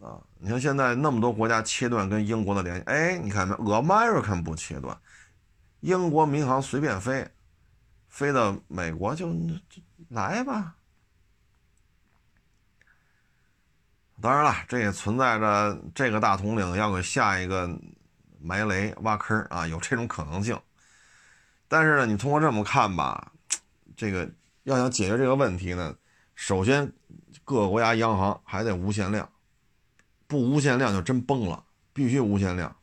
[0.00, 4.98] 啊，你看现在那么多国家切断跟英国的联系，哎，你看没？American 不切断，
[5.80, 7.28] 英国民航随便飞，
[8.10, 9.80] 飞到美国就就
[10.10, 10.74] 来吧。
[14.20, 17.66] 当然了，这也存在着这个大统领要给下一个
[18.38, 20.60] 埋雷挖坑啊，有这种可能性。
[21.68, 23.32] 但是呢，你通过这么看吧，
[23.96, 24.30] 这个
[24.64, 25.96] 要想解决这个问题呢，
[26.34, 26.92] 首先
[27.44, 29.26] 各个国家央行还得无限量，
[30.26, 32.76] 不无限量就真崩了，必须无限量。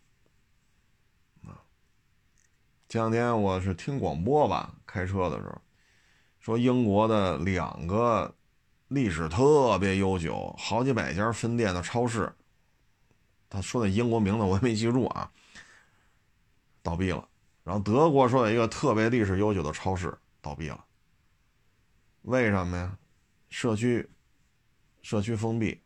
[2.90, 5.62] 前两天我是听广播吧，开车的时候
[6.40, 8.34] 说英国的两个。
[8.90, 12.34] 历史特别悠久，好几百家分店的超市，
[13.50, 15.30] 他说的英国名字我也没记住啊，
[16.82, 17.28] 倒闭了。
[17.66, 20.86] 然后德国说有一个特别历史悠久的超市倒闭了，
[22.22, 22.98] 为什么呀？
[23.50, 24.10] 社区
[25.02, 25.82] 社区封闭，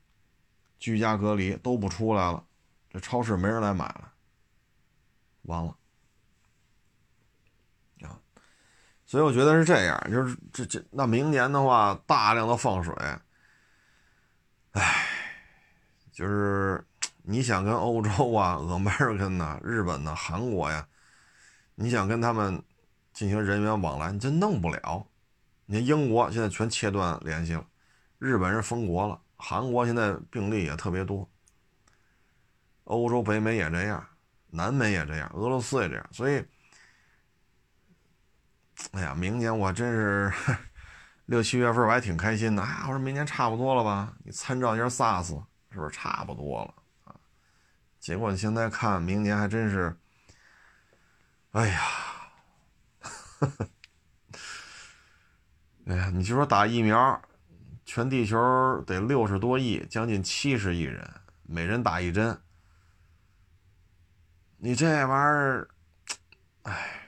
[0.78, 2.46] 居家隔离都不出来了，
[2.92, 4.14] 这超市没人来买了，
[5.42, 5.76] 完了。
[9.12, 12.96] 所以我觉得是这样，就是这这那明年的话，大量的放水，
[14.72, 15.06] 唉，
[16.14, 16.82] 就是
[17.22, 20.88] 你想跟欧洲啊、 American 呐、日本呐、韩国呀，
[21.76, 22.64] 你想跟他们
[23.12, 25.06] 进行人员往来，你真弄不了。
[25.66, 27.66] 你看英国现在全切断联系了，
[28.18, 31.30] 日本人封国了，韩国现在病例也特别多，
[32.86, 34.08] 欧洲、北美也这样，
[34.52, 36.42] 南美也这样，俄罗斯也这样，所以。
[38.92, 40.34] 哎呀，明年我真是
[41.28, 42.84] 六七月份，我还挺开心的啊！
[42.88, 44.14] 我说明年差不多了吧？
[44.26, 46.74] 你参照一下 SARS，是不是差不多了
[47.06, 47.16] 啊？
[48.00, 49.98] 结果你现在看，明年还真是，
[51.52, 51.82] 哎呀，
[55.88, 57.22] 哎呀，你就说打疫苗，
[57.86, 58.38] 全地球
[58.86, 61.10] 得六十多亿，将近七十亿人，
[61.44, 62.42] 每人打一针，
[64.58, 65.70] 你这玩意儿，
[66.64, 67.01] 哎。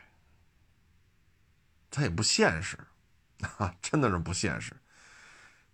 [1.95, 2.75] 它也不现实，
[3.59, 4.75] 啊，真的是不现实。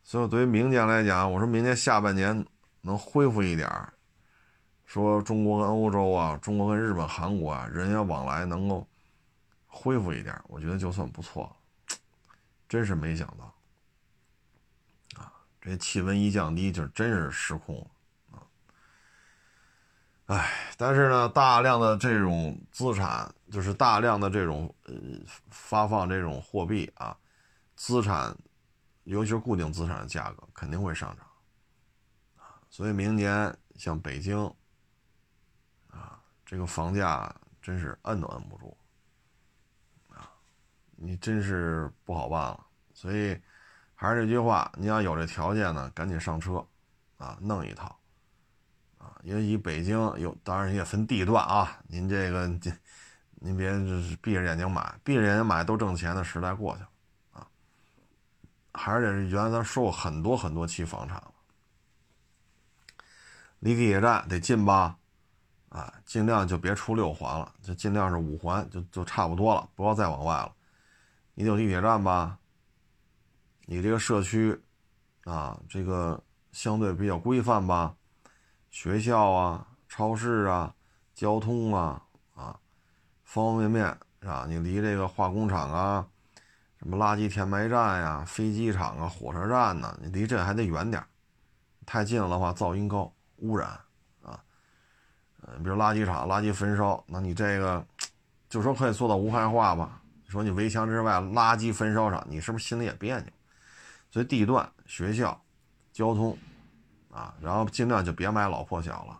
[0.03, 2.45] 所以对于明年来讲，我说明年下半年
[2.81, 3.93] 能恢复一点儿
[4.85, 8.85] 说中国跟欧洲啊，中国跟日本、韩国啊，人员往来能够
[9.65, 11.55] 恢复一点我觉得就算不错了。
[12.67, 17.87] 真是没想到，啊，这气温一降低，就真是失控了。
[20.27, 24.93] 哎，但是呢，大量的这种资产，就是大量的这种呃
[25.49, 27.17] 发放这种货币啊，
[27.75, 28.35] 资产，
[29.03, 31.25] 尤其是固定资产的价格肯定会上涨
[32.37, 34.37] 啊，所以明年像北京
[35.89, 38.77] 啊，这个房价真是摁都摁不住
[40.09, 40.29] 啊，
[40.95, 42.65] 你真是不好办了。
[42.93, 43.39] 所以
[43.95, 46.65] 还是那句话，你要有这条件呢，赶紧上车
[47.17, 47.95] 啊，弄一套。
[48.97, 51.79] 啊，因为以北京有，当然也分地段啊。
[51.87, 52.69] 您这个，这
[53.39, 56.89] 您别就是闭着眼睛买，闭着眼睛买都挣钱的时代过去了
[57.31, 57.47] 啊。
[58.73, 61.33] 还是得原来咱说过很多很多期房产了，
[63.59, 64.97] 离地铁站得近吧？
[65.69, 70.51] 啊，尽量就别出六环了，就尽量是五环，就就差不多了，不要再往外了。
[71.35, 72.39] 你有地铁站吧？
[73.65, 74.59] 你这个社区
[75.25, 76.21] 啊，这个
[76.51, 77.95] 相对比较规范吧，
[78.71, 80.73] 学校啊、超市啊、
[81.13, 82.03] 交通啊，
[83.31, 83.85] 方方面面
[84.21, 84.45] 是吧？
[84.49, 86.07] 你离这个化工厂啊、
[86.79, 91.05] 什么垃圾填埋站呀、飞机场啊、火车站呢，你离这还得远点
[91.85, 93.69] 太近了的话噪音高、污染
[94.23, 94.43] 啊。
[95.43, 97.85] 嗯，比如垃圾场垃圾焚烧，那你这个
[98.49, 100.01] 就说可以做到无害化吧？
[100.27, 103.31] 说你围墙之外垃圾焚烧厂，你是不是心里也别扭？
[104.09, 105.39] 所以地段、学校。
[105.91, 106.37] 交通，
[107.11, 109.19] 啊，然后尽量就别买老破小了，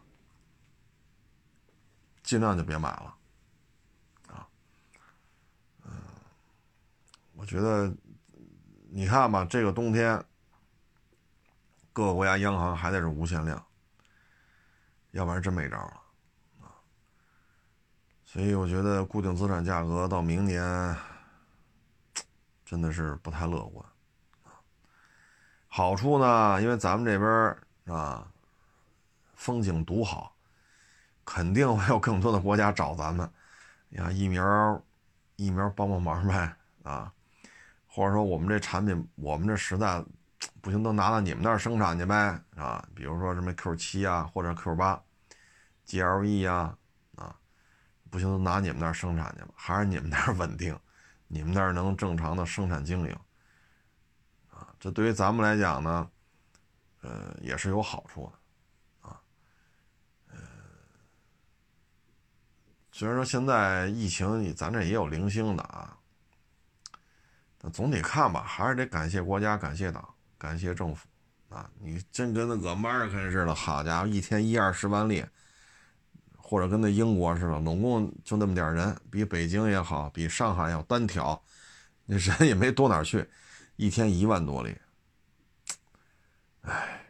[2.24, 3.16] 尽量就别买了，
[4.28, 4.47] 啊，
[5.84, 5.91] 嗯，
[7.40, 7.90] 我觉得，
[8.90, 10.22] 你看吧，这个冬天，
[11.94, 13.66] 各个国家央行还得是无限量，
[15.12, 16.02] 要不然真没招了，
[16.60, 16.76] 啊，
[18.26, 20.94] 所以我觉得固定资产价格到明年，
[22.66, 23.86] 真的是不太乐观。
[25.70, 28.30] 好处呢，因为咱们这边啊，
[29.36, 30.36] 风景独好，
[31.24, 33.32] 肯定会有更多的国家找咱们。
[33.88, 34.84] 你看疫苗，
[35.38, 37.14] 疫苗帮帮忙呗啊，
[38.00, 40.02] 或者说我们这产品，我们这实在
[40.62, 42.82] 不行，都拿到你们那儿生产去呗啊。
[42.95, 45.04] 比如说什么 Q 七啊，或者 Q 八
[45.86, 46.78] ，GLE 啊
[47.18, 47.36] 啊，
[48.10, 50.80] 不行都拿你们那儿生产去吧，还是你们那儿稳定，
[51.28, 53.14] 你们那儿能正常的生产经营。
[54.50, 56.10] 啊这对于咱们来讲呢，
[57.02, 59.20] 呃，也是有好处的，啊，
[60.30, 60.38] 呃，
[62.93, 65.97] 虽然说现在疫情，咱这也有零星的啊，
[67.62, 70.07] 那总体看吧，还是得感谢国家、感谢党、
[70.38, 71.07] 感谢政府
[71.49, 71.70] 啊！
[71.80, 75.26] 你真跟那个 American 似的，好家伙，一天一二十万例，
[76.38, 81.41] 或者跟那英国似的，拢共就那么点人，比北京也好，比上海要单挑，
[82.05, 83.28] 那人也没多哪去。
[83.76, 84.78] 一天一万多例，
[86.64, 87.01] 哎，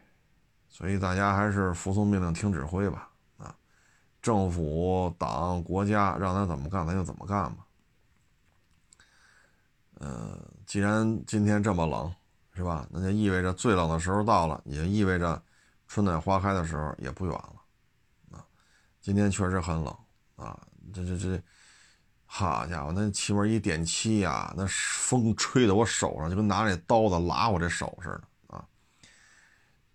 [0.68, 3.08] 所以大家还是服从命令、听指挥吧。
[3.38, 3.54] 啊，
[4.22, 7.66] 政府、党、国家让咱怎么干，咱就怎么干吧。
[10.00, 12.12] 嗯，既然今天这么冷，
[12.52, 12.86] 是吧？
[12.90, 15.40] 那就意味着最冷的时候到了，也意味着
[15.86, 17.56] 春暖花开的时候也不远了。
[18.32, 18.44] 啊，
[19.00, 19.96] 今天确实很冷
[20.36, 20.58] 啊，
[20.92, 21.42] 这这这。
[22.32, 28.64] 好家伙，那气门一点气呀，那风吹的我手上就跟拿那刀子拉我这手似的啊！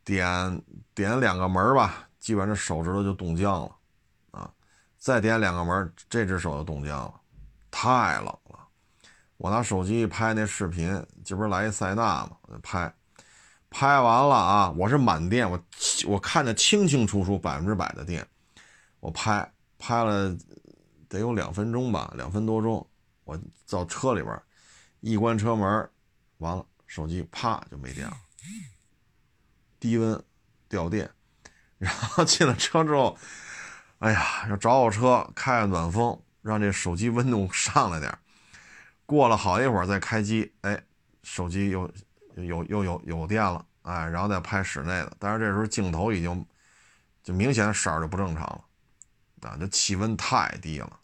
[0.03, 0.61] 点
[0.93, 3.75] 点两个门吧，基本上手指头就冻僵了
[4.31, 4.51] 啊！
[4.97, 7.13] 再点两个门，这只手就冻僵了，
[7.71, 8.37] 太冷。
[9.37, 12.31] 我拿手机拍那视频，这不是来一塞纳吗？
[12.63, 12.93] 拍，
[13.69, 15.59] 拍完了啊，我是满电，我
[16.07, 18.25] 我看着清清楚楚，百分之百的电，
[18.99, 20.35] 我拍拍了。
[21.07, 22.85] 得有两分钟吧，两分多钟，
[23.25, 24.41] 我到车里边，
[25.01, 25.89] 一关车门，
[26.39, 28.17] 完了，手机啪就没电了，
[29.79, 30.21] 低温
[30.67, 31.09] 掉电，
[31.77, 33.15] 然后进了车之后，
[33.99, 38.11] 哎呀，要找我车开个暖风，让这手机温度上来点
[39.05, 40.83] 过了好一会儿再开机，哎，
[41.23, 41.91] 手机又
[42.35, 46.45] 有又有有电了，哎，然后再拍室内的，但是这时候镜头已经
[47.23, 48.65] 就明显色儿就不正常了。
[49.41, 50.99] 啊，这气温太低了，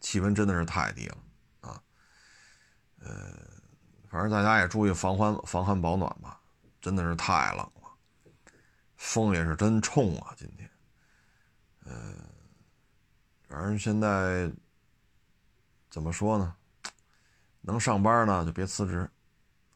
[0.00, 1.18] 气温真的是太低了
[1.60, 1.82] 啊！
[3.00, 3.36] 呃，
[4.08, 6.40] 反正大家也注意防寒、防寒保暖吧，
[6.80, 7.92] 真的是太冷了，
[8.96, 10.32] 风也是真冲啊！
[10.34, 10.70] 今天，
[11.84, 12.14] 呃，
[13.46, 14.50] 反正现在
[15.96, 16.54] 怎么说呢？
[17.64, 19.08] 能上班呢就别辞职，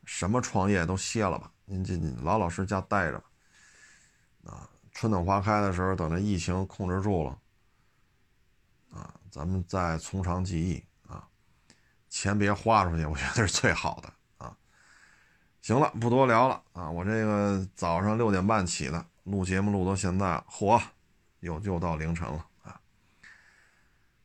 [0.04, 4.68] 什么创业都歇了吧，您这老老实家待着吧，啊。
[4.92, 7.38] 春暖花开的时候，等这疫情控制住了，
[8.90, 11.26] 啊，咱们再从长计议啊，
[12.10, 14.54] 钱别花出去，我觉得是最好的啊。
[15.62, 20.78] 行了，不多聊了啊，我这个早上六点半起的，录节目录到现在，嚯，
[21.38, 22.78] 又又到凌晨了啊。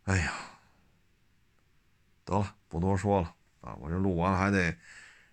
[0.04, 0.34] 哎呀，
[2.26, 4.76] 得了，不多说了啊，我这录完还得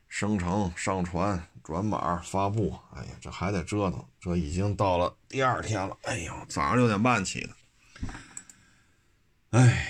[0.09, 1.43] 生成、上传。
[1.64, 5.97] 转码发布，哎呀，这还得折腾，这已经到了第二天了。
[6.03, 8.09] 哎呦，早上六点半起的，
[9.51, 9.86] 哎，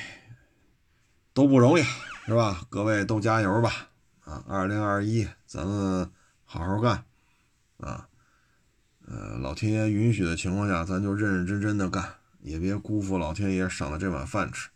[1.32, 1.82] 都不容易，
[2.26, 2.66] 是吧？
[2.68, 3.88] 各位都加油吧！
[4.24, 6.12] 啊，二零二一，咱们
[6.44, 7.06] 好好干，
[7.78, 8.06] 啊，
[9.06, 14.68] 呃，老天爷允许的情况下，咱就认认真真的干，也别辜负老天爷赏的这碗饭吃，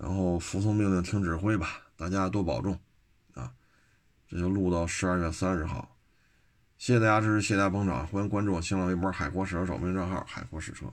[0.00, 2.72] 然后服从命令，听指挥吧，大家多保重。
[3.34, 3.52] 啊
[4.26, 5.96] 这就录到十二月三十号，
[6.78, 10.86] 谢谢大家支持，谢谢大家捧场，欢迎关注我新浪微博“海阔试车手”名账号“海阔试车”。